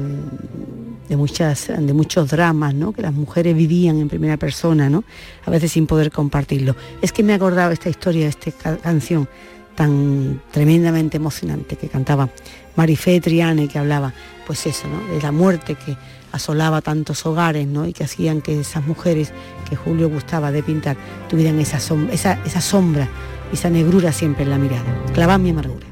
de 1.09 1.17
muchas, 1.17 1.67
de 1.67 1.93
muchos 1.93 2.29
dramas, 2.29 2.73
¿no? 2.73 2.91
Que 2.91 3.01
las 3.01 3.13
mujeres 3.13 3.55
vivían 3.55 3.99
en 3.99 4.07
primera 4.09 4.37
persona, 4.37 4.89
¿no? 4.89 5.03
A 5.45 5.49
veces 5.51 5.71
sin 5.71 5.87
poder 5.87 6.11
compartirlo. 6.11 6.75
Es 7.01 7.11
que 7.11 7.23
me 7.23 7.33
acordaba 7.33 7.73
esta 7.73 7.89
historia, 7.89 8.27
esta 8.27 8.51
ca- 8.51 8.77
canción 8.77 9.27
tan 9.75 10.41
tremendamente 10.51 11.17
emocionante 11.17 11.75
que 11.75 11.87
cantaba 11.87 12.29
Marifé 12.75 13.19
Triane, 13.21 13.67
que 13.67 13.77
hablaba, 13.79 14.13
pues 14.45 14.65
eso, 14.65 14.87
¿no? 14.87 15.13
De 15.13 15.21
la 15.21 15.31
muerte 15.31 15.75
que 15.75 15.95
asolaba 16.31 16.81
tantos 16.81 17.25
hogares, 17.25 17.67
¿no? 17.67 17.87
Y 17.87 17.93
que 17.93 18.03
hacían 18.03 18.41
que 18.41 18.59
esas 18.59 18.85
mujeres 18.85 19.31
que 19.69 19.75
Julio 19.75 20.09
gustaba 20.09 20.51
de 20.51 20.61
pintar 20.63 20.97
tuvieran 21.29 21.59
esa 21.59 21.79
sombra, 21.79 23.07
esa 23.53 23.69
negrura 23.69 24.11
siempre 24.11 24.43
en 24.43 24.49
la 24.49 24.57
mirada. 24.57 24.83
Clavad 25.13 25.39
mi 25.39 25.51
amargura. 25.51 25.87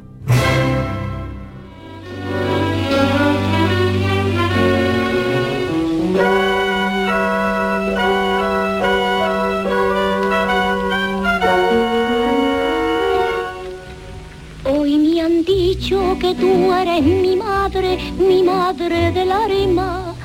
Dicho 15.86 16.18
que 16.20 16.34
tú 16.34 16.74
eres 16.74 17.04
mi 17.04 17.36
madre, 17.36 18.00
mi 18.18 18.42
madre 18.42 19.12
del 19.12 19.32
arima, 19.32 20.16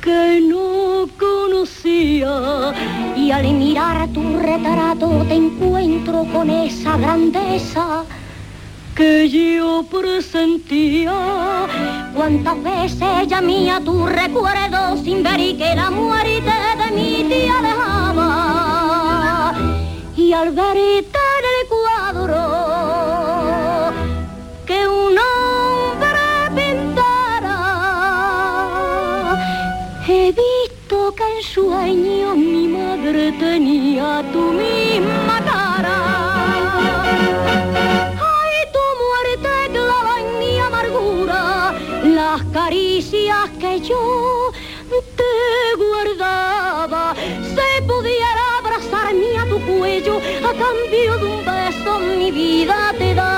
que 0.00 0.40
no 0.40 1.08
conocía. 1.18 2.72
Y 3.16 3.32
al 3.32 3.52
mirar 3.54 4.06
tu 4.10 4.38
retrato 4.38 5.24
te 5.26 5.34
encuentro 5.34 6.24
con 6.32 6.48
esa 6.48 6.96
grandeza 6.96 8.04
que 8.94 9.28
yo 9.28 9.84
presentía. 9.90 11.66
Cuántas 12.14 12.62
veces 12.62 13.26
llamía 13.26 13.80
tu 13.80 14.06
recuerdo 14.06 14.96
sin 15.02 15.24
ver 15.24 15.40
y 15.40 15.54
que 15.54 15.74
la 15.74 15.90
muerte 15.90 16.54
de 16.80 16.90
mi 16.94 17.24
tía 17.28 17.54
dejaba. 17.62 19.54
Y 20.16 20.32
al 20.32 20.52
verte 20.52 21.23
a 50.42 50.52
cambio 50.52 51.18
de 51.18 51.24
un 51.24 51.44
beso 51.44 52.00
mi 52.00 52.30
vida 52.30 52.94
te 52.98 53.14
daba. 53.14 53.33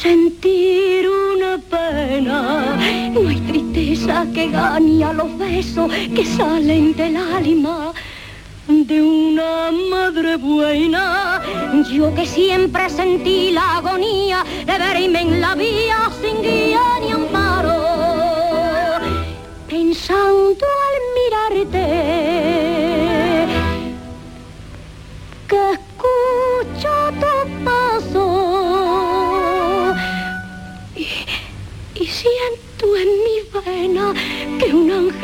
Sentir 0.00 1.06
una 1.08 1.58
pena. 1.58 2.78
No 3.12 3.28
hay 3.28 3.40
tristeza 3.40 4.26
que 4.34 4.48
gane 4.48 5.04
a 5.04 5.12
los 5.12 5.36
besos 5.36 5.92
que 6.14 6.24
salen 6.24 6.96
del 6.96 7.16
alma 7.16 7.92
de 8.68 9.02
una 9.02 9.70
madre 9.90 10.36
buena. 10.36 11.42
Yo 11.92 12.14
que 12.14 12.24
siempre 12.24 12.88
sentí 12.88 13.50
la 13.52 13.78
agonía 13.78 14.44
de 14.64 14.78
verme 14.78 15.20
en 15.20 15.40
la 15.40 15.54
vía 15.54 16.10
sin 16.20 16.40
guía 16.42 16.80
ni 17.02 17.12
amparo, 17.12 17.78
pensando 19.68 20.39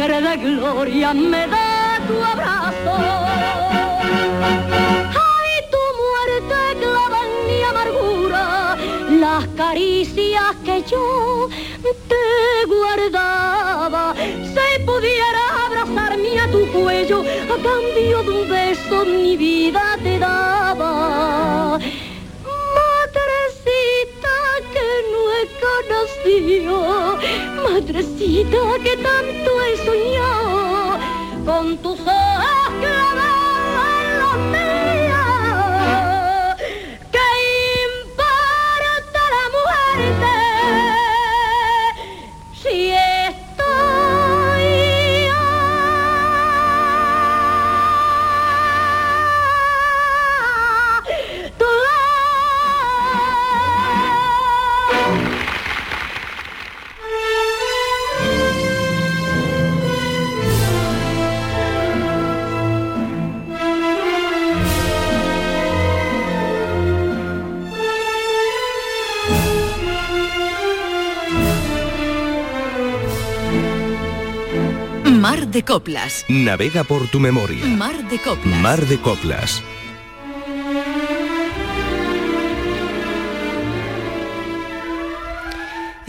de 0.09 0.37
gloria 0.37 1.13
me 1.13 1.49
da 1.49 1.99
tu 2.07 2.15
abrazo. 2.23 2.95
Ay, 5.11 5.53
tu 5.73 5.83
muerte 6.01 6.59
clava 6.81 7.19
en 7.27 7.33
mi 7.49 7.61
amargura 7.65 8.77
las 9.11 9.45
caricias 9.57 10.55
que 10.65 10.85
yo 10.89 11.49
te 12.09 12.67
guardaba. 12.69 14.15
Si 14.15 14.69
pudiera 14.85 15.45
abrazarme 15.67 16.39
a 16.39 16.51
tu 16.53 16.71
cuello 16.71 17.23
a 17.23 17.57
cambio 17.61 18.23
de 18.23 18.31
un 18.31 18.49
beso 18.49 19.05
mi 19.07 19.37
vida 19.37 19.99
te 20.05 20.21
daba. 20.21 21.81
Madrecita 22.79 24.37
que 24.73 24.89
no 25.11 25.21
he 25.35 25.43
conocido, 25.67 27.16
madrecita 27.77 28.57
que 28.83 28.97
tanto 28.97 29.51
he 29.63 29.77
soñado 29.85 30.99
con 31.45 31.77
tus 31.79 31.96
de 75.57 75.65
Coplas. 75.65 76.27
Navega 76.29 76.85
por 76.85 77.09
tu 77.09 77.19
memoria. 77.19 77.65
Mar 77.65 77.97
de 78.11 78.19
Coplas. 78.19 78.61
Mar 78.61 78.85
de 78.85 78.99
Coplas. 78.99 79.63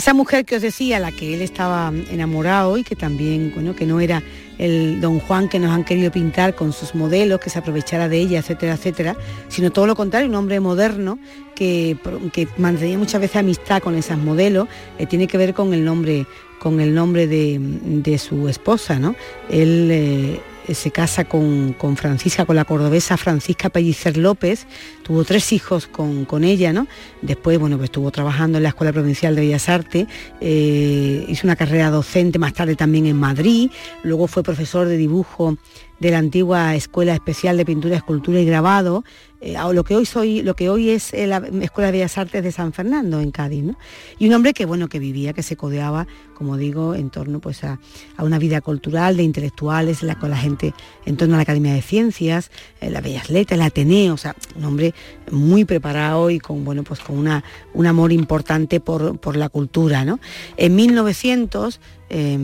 Esa 0.07 0.13
mujer 0.13 0.45
que 0.45 0.55
os 0.55 0.61
decía, 0.61 0.99
la 0.99 1.11
que 1.11 1.33
él 1.33 1.41
estaba 1.41 1.91
enamorado 2.09 2.77
y 2.77 2.85
que 2.85 2.95
también, 2.95 3.51
bueno, 3.53 3.75
que 3.75 3.85
no 3.85 3.99
era 3.99 4.23
el 4.57 5.01
don 5.01 5.19
Juan 5.19 5.49
que 5.49 5.59
nos 5.59 5.69
han 5.71 5.83
querido 5.83 6.13
pintar 6.13 6.55
con 6.55 6.71
sus 6.71 6.95
modelos, 6.95 7.41
que 7.41 7.49
se 7.49 7.59
aprovechara 7.59 8.07
de 8.07 8.17
ella, 8.17 8.39
etcétera, 8.39 8.75
etcétera, 8.75 9.17
sino 9.49 9.69
todo 9.69 9.85
lo 9.85 9.97
contrario, 9.97 10.29
un 10.29 10.35
hombre 10.35 10.61
moderno 10.61 11.19
que, 11.55 11.97
que 12.31 12.47
mantenía 12.55 12.97
muchas 12.97 13.19
veces 13.19 13.35
amistad 13.35 13.81
con 13.81 13.95
esas 13.95 14.17
modelos, 14.17 14.69
eh, 14.97 15.07
tiene 15.07 15.27
que 15.27 15.37
ver 15.37 15.53
con 15.53 15.73
el 15.73 15.83
nombre, 15.83 16.25
con 16.57 16.79
el 16.79 16.95
nombre 16.95 17.27
de, 17.27 17.59
de 17.59 18.17
su 18.17 18.47
esposa, 18.47 18.99
¿no? 18.99 19.13
Él 19.49 19.89
eh, 19.91 20.39
se 20.73 20.91
casa 20.91 21.25
con, 21.25 21.73
con, 21.73 21.97
Francisca, 21.97 22.45
con 22.45 22.55
la 22.55 22.65
cordobesa 22.65 23.17
Francisca 23.17 23.69
Pellicer 23.69 24.17
López, 24.17 24.67
tuvo 25.03 25.23
tres 25.23 25.53
hijos 25.53 25.87
con, 25.87 26.25
con, 26.25 26.43
ella, 26.43 26.73
¿no? 26.73 26.87
Después, 27.21 27.59
bueno, 27.59 27.77
pues 27.77 27.87
estuvo 27.87 28.11
trabajando 28.11 28.57
en 28.57 28.63
la 28.63 28.69
Escuela 28.69 28.93
Provincial 28.93 29.35
de 29.35 29.41
Bellas 29.41 29.69
Artes, 29.69 30.07
eh, 30.41 31.25
hizo 31.27 31.47
una 31.47 31.55
carrera 31.55 31.89
docente 31.89 32.39
más 32.39 32.53
tarde 32.53 32.75
también 32.75 33.05
en 33.05 33.17
Madrid, 33.17 33.71
luego 34.03 34.27
fue 34.27 34.43
profesor 34.43 34.87
de 34.87 34.97
dibujo 34.97 35.57
de 35.99 36.11
la 36.11 36.19
antigua 36.19 36.75
Escuela 36.75 37.13
Especial 37.13 37.57
de 37.57 37.65
Pintura, 37.65 37.95
Escultura 37.95 38.39
y 38.39 38.45
Grabado, 38.45 39.03
eh, 39.41 39.55
lo 39.73 39.83
que 39.83 39.95
hoy 39.95 40.05
soy, 40.05 40.41
lo 40.41 40.55
que 40.55 40.69
hoy 40.69 40.89
es 40.89 41.13
la 41.13 41.37
Escuela 41.61 41.87
de 41.87 41.91
Bellas 41.93 42.17
Artes 42.17 42.43
de 42.43 42.51
San 42.51 42.73
Fernando 42.73 43.19
en 43.21 43.31
Cádiz. 43.31 43.65
Y 44.19 44.27
un 44.27 44.33
hombre 44.33 44.53
que 44.53 44.65
bueno, 44.65 44.87
que 44.89 44.99
vivía, 44.99 45.33
que 45.33 45.43
se 45.43 45.55
codeaba, 45.55 46.07
como 46.33 46.57
digo, 46.57 46.95
en 46.95 47.09
torno 47.09 47.39
pues 47.39 47.63
a, 47.63 47.79
a 48.17 48.23
una 48.23 48.39
vida 48.39 48.61
cultural, 48.61 49.17
de 49.17 49.23
intelectuales, 49.23 50.03
con 50.19 50.29
la 50.29 50.37
gente 50.37 50.73
en 51.05 51.17
torno 51.17 51.35
a 51.35 51.37
la 51.37 51.43
Academia 51.43 51.73
de 51.73 51.81
Ciencias, 51.81 52.51
eh, 52.81 52.89
la 52.89 53.01
Bellas 53.01 53.29
Letras, 53.29 53.59
el 53.59 53.65
Ateneo, 53.65 54.13
o 54.13 54.17
sea, 54.17 54.35
un 54.55 54.65
hombre 54.65 54.93
muy 55.31 55.65
preparado 55.65 56.29
y 56.29 56.39
con 56.39 56.63
bueno, 56.63 56.83
pues 56.83 56.99
con 56.99 57.17
una, 57.17 57.43
un 57.73 57.85
amor 57.85 58.11
importante 58.11 58.79
por, 58.79 59.19
por 59.19 59.35
la 59.35 59.49
cultura, 59.49 60.05
¿no? 60.05 60.19
En 60.57 60.75
1900 60.75 61.79
eh, 62.09 62.37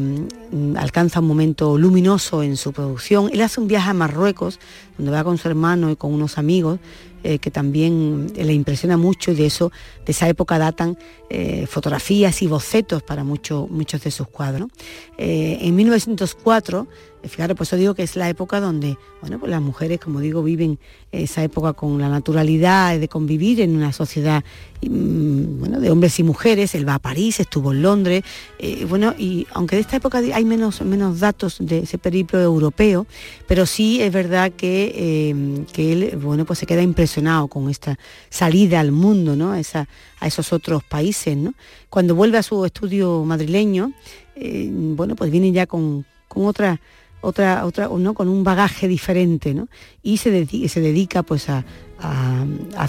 alcanza 0.75 1.19
un 1.19 1.27
momento 1.27 1.77
luminoso 1.77 2.43
en 2.43 2.57
su 2.57 2.73
producción. 2.73 3.29
Él 3.31 3.41
hace 3.41 3.61
un 3.61 3.67
viaje 3.67 3.89
a 3.89 3.93
Marruecos, 3.93 4.59
donde 4.97 5.11
va 5.11 5.23
con 5.23 5.37
su 5.37 5.47
hermano 5.47 5.89
y 5.89 5.95
con 5.95 6.13
unos 6.13 6.37
amigos, 6.37 6.79
eh, 7.23 7.39
que 7.39 7.51
también 7.51 8.33
le 8.35 8.53
impresiona 8.53 8.97
mucho 8.97 9.31
y 9.31 9.35
de 9.35 9.45
eso, 9.45 9.71
de 10.05 10.11
esa 10.11 10.27
época 10.27 10.59
datan 10.59 10.97
eh, 11.29 11.65
fotografías 11.67 12.41
y 12.41 12.47
bocetos 12.47 13.01
para 13.01 13.23
muchos 13.23 13.69
de 14.03 14.11
sus 14.11 14.27
cuadros. 14.27 14.69
en 15.17 15.75
1904 15.75 16.87
Fijaros, 17.27 17.55
pues 17.55 17.69
eso 17.69 17.77
digo 17.77 17.95
que 17.95 18.03
es 18.03 18.15
la 18.17 18.27
época 18.29 18.59
donde, 18.59 18.97
bueno, 19.21 19.39
pues 19.39 19.49
las 19.49 19.61
mujeres, 19.61 19.99
como 19.99 20.19
digo, 20.19 20.43
viven 20.43 20.77
esa 21.11 21.41
época 21.43 21.71
con 21.71 21.99
la 21.99 22.09
naturalidad 22.09 22.99
de 22.99 23.07
convivir 23.07 23.61
en 23.61 23.75
una 23.75 23.93
sociedad, 23.93 24.43
mm, 24.81 25.59
bueno, 25.59 25.79
de 25.79 25.89
hombres 25.89 26.19
y 26.19 26.23
mujeres. 26.23 26.75
Él 26.75 26.87
va 26.87 26.95
a 26.95 26.99
París, 26.99 27.39
estuvo 27.39 27.71
en 27.71 27.81
Londres, 27.81 28.23
eh, 28.59 28.85
bueno, 28.89 29.13
y 29.17 29.47
aunque 29.53 29.77
de 29.77 29.83
esta 29.83 29.95
época 29.95 30.17
hay 30.17 30.43
menos, 30.43 30.81
menos 30.81 31.21
datos 31.21 31.57
de 31.59 31.79
ese 31.79 31.97
periplo 31.97 32.41
europeo, 32.41 33.07
pero 33.47 33.65
sí 33.65 34.01
es 34.01 34.11
verdad 34.11 34.51
que, 34.51 34.93
eh, 34.93 35.65
que 35.71 35.93
él, 35.93 36.17
bueno, 36.17 36.43
pues 36.43 36.59
se 36.59 36.65
queda 36.65 36.81
impresionado 36.81 37.47
con 37.47 37.69
esta 37.69 37.97
salida 38.29 38.81
al 38.81 38.91
mundo, 38.91 39.37
¿no? 39.37 39.55
Esa, 39.55 39.87
a 40.19 40.27
esos 40.27 40.51
otros 40.51 40.83
países, 40.83 41.37
¿no? 41.37 41.53
Cuando 41.89 42.15
vuelve 42.15 42.37
a 42.37 42.43
su 42.43 42.65
estudio 42.65 43.23
madrileño, 43.23 43.93
eh, 44.35 44.69
bueno, 44.71 45.15
pues 45.15 45.31
viene 45.31 45.51
ya 45.51 45.67
con, 45.67 46.05
con 46.27 46.47
otra 46.47 46.81
otra, 47.23 47.65
otra, 47.65 47.87
¿no? 47.87 48.13
con 48.13 48.27
un 48.27 48.43
bagaje 48.43 48.87
diferente, 48.87 49.53
¿no? 49.53 49.69
Y 50.03 50.17
se, 50.17 50.29
dedica, 50.29 50.67
se 50.67 50.81
dedica 50.81 51.23
pues 51.23 51.49
a, 51.49 51.63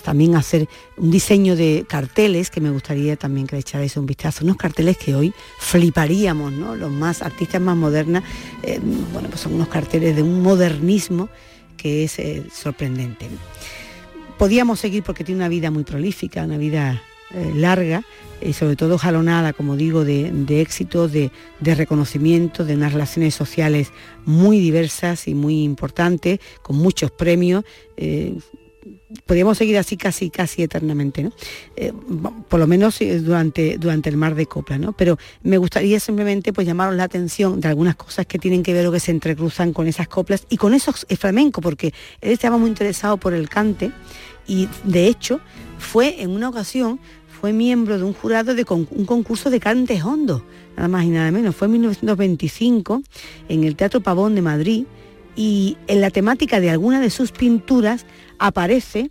también 0.03 0.35
hacer 0.35 0.68
un 0.97 1.12
diseño 1.12 1.55
de 1.55 1.87
carteles, 1.89 2.51
que 2.51 2.61
me 2.61 2.70
gustaría 2.70 3.16
también 3.16 3.47
que 3.47 3.55
le 3.55 3.61
echarais 3.61 3.97
un 3.97 4.07
vistazo, 4.07 4.45
unos 4.45 4.57
carteles 4.57 4.99
que 4.99 5.14
hoy 5.14 5.32
fliparíamos, 5.59 6.53
¿no? 6.53 6.74
Los 6.74 6.91
más 6.91 7.22
artistas 7.22 7.61
más 7.61 7.76
modernas, 7.76 8.24
eh, 8.64 8.80
bueno, 9.12 9.28
pues 9.28 9.41
son 9.41 9.55
unos 9.55 9.68
carteles 9.68 10.16
de 10.16 10.22
un 10.22 10.43
modernismo 10.43 11.28
que 11.76 12.05
es 12.05 12.18
eh, 12.18 12.43
sorprendente. 12.53 13.28
Podíamos 14.37 14.80
seguir 14.80 15.05
porque 15.05 15.22
tiene 15.22 15.39
una 15.39 15.49
vida 15.49 15.70
muy 15.70 15.85
prolífica, 15.85 16.43
una 16.43 16.59
vida 16.59 17.01
eh, 17.35 17.53
larga 17.55 18.05
y 18.41 18.53
sobre 18.53 18.76
todo 18.76 18.99
jalonada, 18.99 19.53
como 19.53 19.76
digo, 19.76 20.05
de, 20.05 20.61
éxito, 20.61 21.09
de, 21.09 21.30
reconocimiento, 21.61 22.64
de 22.64 22.74
unas 22.74 22.93
relaciones 22.93 23.35
sociales 23.35 23.91
muy 24.24 24.61
diversas 24.61 25.26
y 25.28 25.35
muy 25.35 25.62
importantes, 25.62 26.41
con 26.62 26.76
muchos 26.76 27.11
premios. 27.11 27.64
Eh, 27.97 28.37
podríamos 29.26 29.59
seguir 29.59 29.78
así 29.78 29.97
casi 29.97 30.30
casi 30.30 30.62
eternamente, 30.62 31.22
¿no? 31.22 31.32
Eh, 31.76 31.93
por 32.49 32.61
lo 32.61 32.66
menos 32.66 32.99
durante, 33.22 33.78
durante 33.78 34.11
el 34.11 34.16
mar 34.16 34.35
de 34.35 34.47
copla, 34.47 34.78
¿no? 34.78 34.93
Pero 34.93 35.16
me 35.43 35.59
gustaría 35.59 35.99
simplemente 35.99 36.53
pues 36.53 36.66
llamaros 36.66 36.95
la 36.95 37.05
atención 37.05 37.61
de 37.61 37.68
algunas 37.68 37.97
cosas 37.97 38.26
que 38.26 38.39
tienen 38.39 38.62
que 38.62 38.74
ver 38.74 38.87
o 38.87 38.93
que 38.93 39.01
se 39.01 39.11
entrecruzan 39.11 39.72
con 39.72 39.87
esas 39.87 40.09
coplas 40.09 40.47
y 40.51 40.57
con 40.57 40.74
esos 40.74 41.07
flamenco, 41.18 41.61
porque 41.61 41.95
él 42.20 42.32
estaba 42.32 42.59
muy 42.59 42.68
interesado 42.68 43.16
por 43.16 43.32
el 43.32 43.49
cante 43.49 43.91
y 44.47 44.68
de 44.85 45.07
hecho 45.07 45.41
fue 45.78 46.22
en 46.22 46.30
una 46.30 46.49
ocasión 46.49 47.01
fue 47.45 47.53
miembro 47.53 47.99
de 47.99 48.05
un 48.05 48.14
jurado 48.14 48.55
de 48.55 48.64
un 48.70 49.05
concurso 49.05 49.51
de 49.51 49.61
cantes 49.61 50.03
hondos, 50.03 50.40
nada 50.78 50.88
más 50.88 51.05
y 51.05 51.11
nada 51.11 51.30
menos. 51.30 51.55
Fue 51.55 51.66
en 51.66 51.72
1925 51.72 53.03
en 53.51 53.64
el 53.64 53.76
Teatro 53.76 54.01
Pavón 54.01 54.34
de 54.34 54.40
Madrid 54.40 54.86
y 55.36 55.76
en 55.86 56.01
la 56.01 56.09
temática 56.09 56.59
de 56.59 56.70
alguna 56.70 57.03
de 57.03 57.11
sus 57.11 57.32
pinturas 57.32 58.07
aparece 58.38 59.11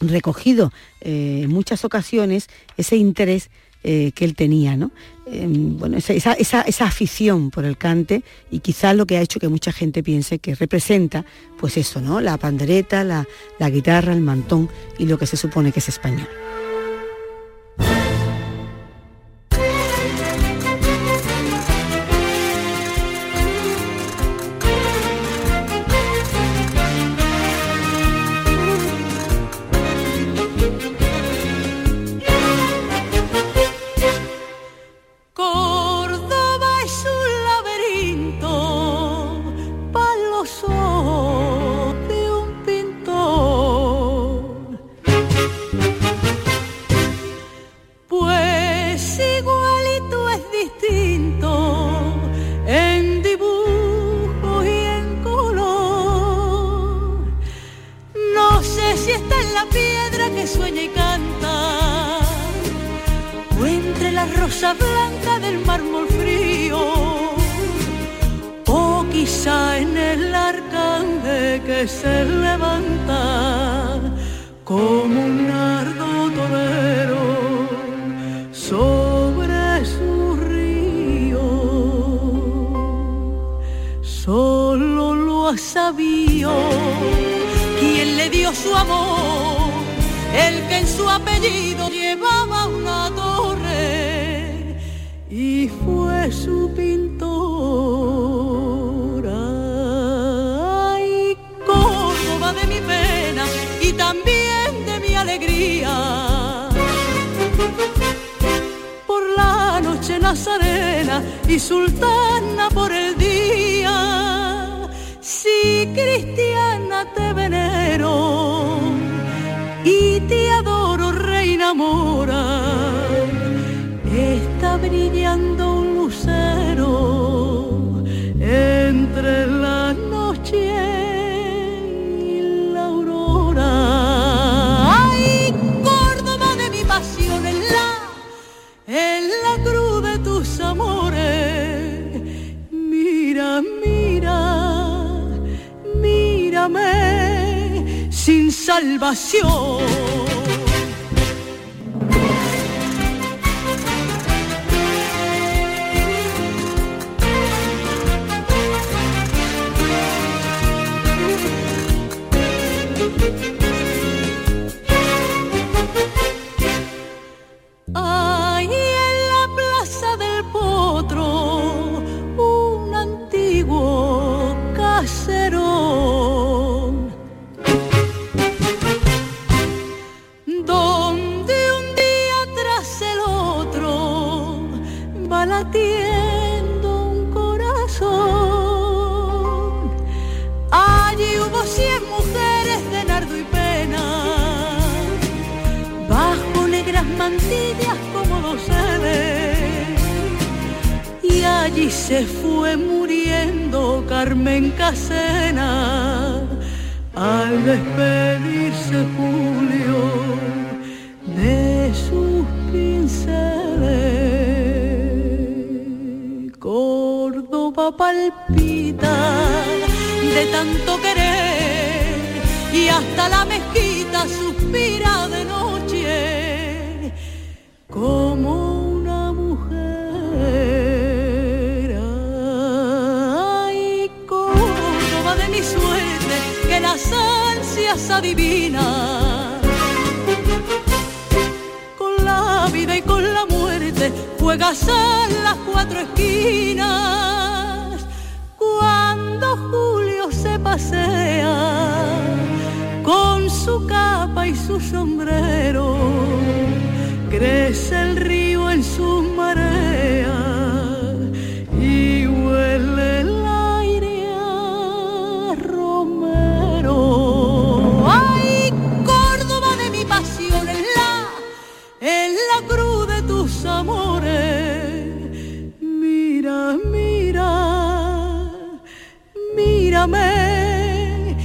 recogido 0.00 0.72
eh, 1.02 1.42
en 1.44 1.50
muchas 1.50 1.84
ocasiones 1.84 2.48
ese 2.76 2.96
interés 2.96 3.48
eh, 3.84 4.10
que 4.12 4.24
él 4.24 4.34
tenía, 4.34 4.76
¿no? 4.76 4.90
bueno, 5.24 5.98
esa, 5.98 6.32
esa, 6.32 6.84
afición 6.84 7.52
por 7.52 7.64
el 7.64 7.76
cante 7.76 8.24
y 8.50 8.58
quizás 8.58 8.96
lo 8.96 9.06
que 9.06 9.18
ha 9.18 9.20
hecho 9.20 9.38
que 9.38 9.46
mucha 9.46 9.70
gente 9.70 10.02
piense 10.02 10.40
que 10.40 10.56
representa, 10.56 11.24
pues 11.58 11.76
eso, 11.76 12.00
¿no? 12.00 12.20
La 12.20 12.38
pandereta, 12.38 13.04
la, 13.04 13.28
la 13.60 13.70
guitarra, 13.70 14.12
el 14.12 14.20
mantón 14.20 14.68
y 14.98 15.06
lo 15.06 15.16
que 15.16 15.26
se 15.26 15.36
supone 15.36 15.70
que 15.70 15.78
es 15.78 15.88
español. 15.88 16.26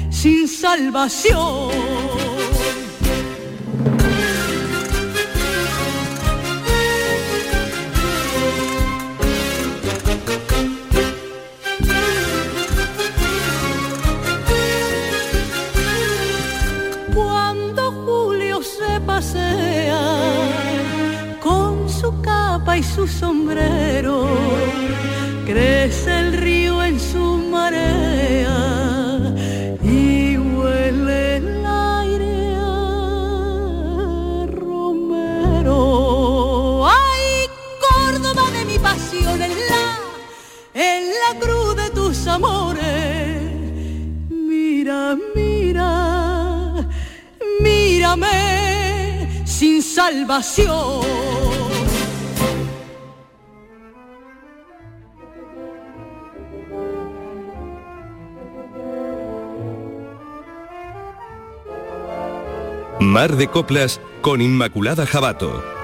Sin 0.09 0.47
salvación. 0.47 1.69
Cuando 17.13 17.91
Julio 17.91 18.61
se 18.63 18.99
pasea 19.01 19.99
con 21.43 21.87
su 21.87 22.21
capa 22.21 22.77
y 22.77 22.83
su 22.83 23.07
sombrero, 23.07 24.27
crece 25.45 26.19
el 26.19 26.33
río 26.33 26.83
en 26.83 26.99
su 26.99 27.37
marea 27.51 28.16
salvación. 49.97 51.01
Mar 62.99 63.35
de 63.37 63.47
Coplas 63.47 63.99
con 64.21 64.41
Inmaculada 64.41 65.07
Jabato. 65.07 65.76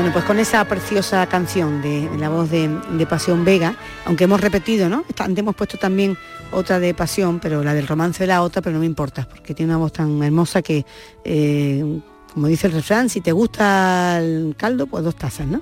Bueno, 0.00 0.14
pues 0.14 0.24
con 0.24 0.38
esa 0.38 0.64
preciosa 0.64 1.26
canción 1.26 1.82
de, 1.82 2.08
la 2.18 2.30
voz 2.30 2.48
de, 2.50 2.70
Pasión 3.06 3.44
Vega, 3.44 3.74
aunque 4.06 4.24
hemos 4.24 4.40
repetido, 4.40 4.88
¿no? 4.88 5.04
Antes 5.18 5.38
hemos 5.40 5.54
puesto 5.54 5.76
también 5.76 6.16
otra 6.52 6.80
de 6.80 6.94
Pasión, 6.94 7.38
pero 7.38 7.62
la 7.62 7.74
del 7.74 7.86
romance 7.86 8.22
de 8.22 8.28
la 8.28 8.40
otra, 8.40 8.62
pero 8.62 8.72
no 8.72 8.80
me 8.80 8.86
importa, 8.86 9.28
porque 9.28 9.52
tiene 9.52 9.72
una 9.72 9.78
voz 9.78 9.92
tan 9.92 10.22
hermosa 10.22 10.62
que, 10.62 10.86
eh, 11.22 12.00
como 12.32 12.46
dice 12.46 12.68
el 12.68 12.72
refrán, 12.72 13.10
si 13.10 13.20
te 13.20 13.32
gusta 13.32 14.20
el 14.20 14.54
caldo, 14.56 14.86
pues 14.86 15.04
dos 15.04 15.16
tazas, 15.16 15.46
¿no? 15.46 15.60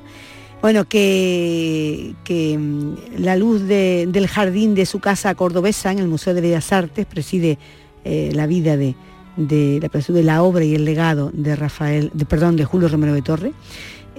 Bueno, 0.63 0.85
que, 0.85 2.15
que 2.23 2.57
mm, 2.57 2.95
la 3.19 3.35
luz 3.35 3.63
de- 3.63 4.07
del 4.09 4.29
jardín 4.29 4.77
de 4.77 4.87
su 4.87 5.01
casa 5.01 5.35
cordobesa 5.35 5.91
en 5.91 5.99
el 5.99 6.07
Museo 6.07 6.33
de 6.33 6.43
Bellas 6.43 6.73
Artes 6.73 7.07
preside 7.07 7.59
eh, 8.05 8.31
la 8.35 8.47
vida 8.47 8.77
de, 8.77 8.95
de 9.37 10.23
la 10.23 10.43
obra 10.43 10.65
y 10.65 10.75
el 10.75 10.85
legado 10.85 11.31
de 11.33 11.57
Rafael, 11.57 12.11
de, 12.15 12.25
perdón, 12.25 12.57
de 12.57 12.65
Julio 12.65 12.89
Romero 12.89 13.15
de 13.15 13.23
Torre, 13.23 13.53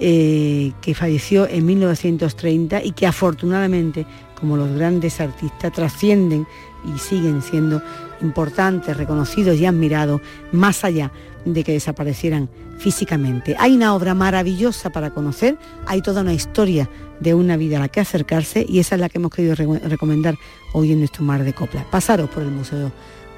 eh, 0.00 0.72
que 0.80 0.94
falleció 0.94 1.46
en 1.48 1.66
1930 1.66 2.82
y 2.84 2.92
que 2.92 3.06
afortunadamente, 3.06 4.06
como 4.38 4.56
los 4.56 4.70
grandes 4.72 5.20
artistas, 5.20 5.72
trascienden 5.72 6.46
y 6.92 6.98
siguen 6.98 7.42
siendo 7.42 7.82
importantes, 8.22 8.96
reconocidos 8.96 9.58
y 9.58 9.66
admirados, 9.66 10.20
más 10.52 10.84
allá 10.84 11.12
de 11.44 11.62
que 11.64 11.72
desaparecieran 11.72 12.48
físicamente. 12.78 13.54
Hay 13.58 13.74
una 13.76 13.94
obra 13.94 14.14
maravillosa 14.14 14.90
para 14.90 15.10
conocer, 15.10 15.58
hay 15.86 16.00
toda 16.00 16.22
una 16.22 16.32
historia 16.32 16.88
de 17.20 17.34
una 17.34 17.58
vida 17.58 17.76
a 17.76 17.80
la 17.80 17.88
que 17.88 18.00
acercarse 18.00 18.64
y 18.66 18.78
esa 18.78 18.94
es 18.94 19.00
la 19.02 19.10
que 19.10 19.18
hemos 19.18 19.30
querido 19.30 19.54
re- 19.54 19.78
recomendar 19.80 20.36
hoy 20.72 20.92
en 20.92 21.00
nuestro 21.00 21.22
mar 21.22 21.44
de 21.44 21.52
copla. 21.52 21.84
Pasaros 21.90 22.30
por 22.30 22.42
el 22.42 22.50
Museo 22.50 22.90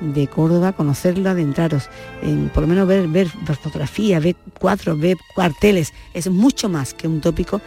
de 0.02 0.26
Córdoba, 0.26 0.72
conocerlo, 0.72 1.30
adentraros, 1.30 1.88
en, 2.22 2.48
por 2.48 2.62
lo 2.62 2.68
menos 2.68 2.86
ver, 2.88 3.06
ver 3.08 3.28
fotografías, 3.28 4.22
ver 4.22 4.36
cuadros, 4.58 4.98
ver 4.98 5.16
cuarteles, 5.34 5.92
es 6.12 6.28
mucho 6.28 6.68
más 6.68 6.94
que 6.94 7.06
un 7.06 7.20
tópico 7.20 7.60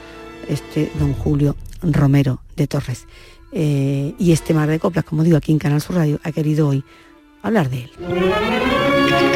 este 0.47 0.91
don 0.99 1.13
Julio 1.13 1.55
Romero 1.81 2.41
de 2.55 2.67
Torres. 2.67 3.07
Eh, 3.51 4.13
y 4.19 4.31
este 4.31 4.53
mar 4.53 4.67
de 4.67 4.79
coplas, 4.79 5.05
como 5.05 5.23
digo, 5.23 5.37
aquí 5.37 5.51
en 5.51 5.59
Canal 5.59 5.81
Sur 5.81 5.95
Radio, 5.95 6.19
ha 6.23 6.31
querido 6.31 6.67
hoy 6.67 6.83
hablar 7.41 7.69
de 7.69 7.83
él. 7.83 9.34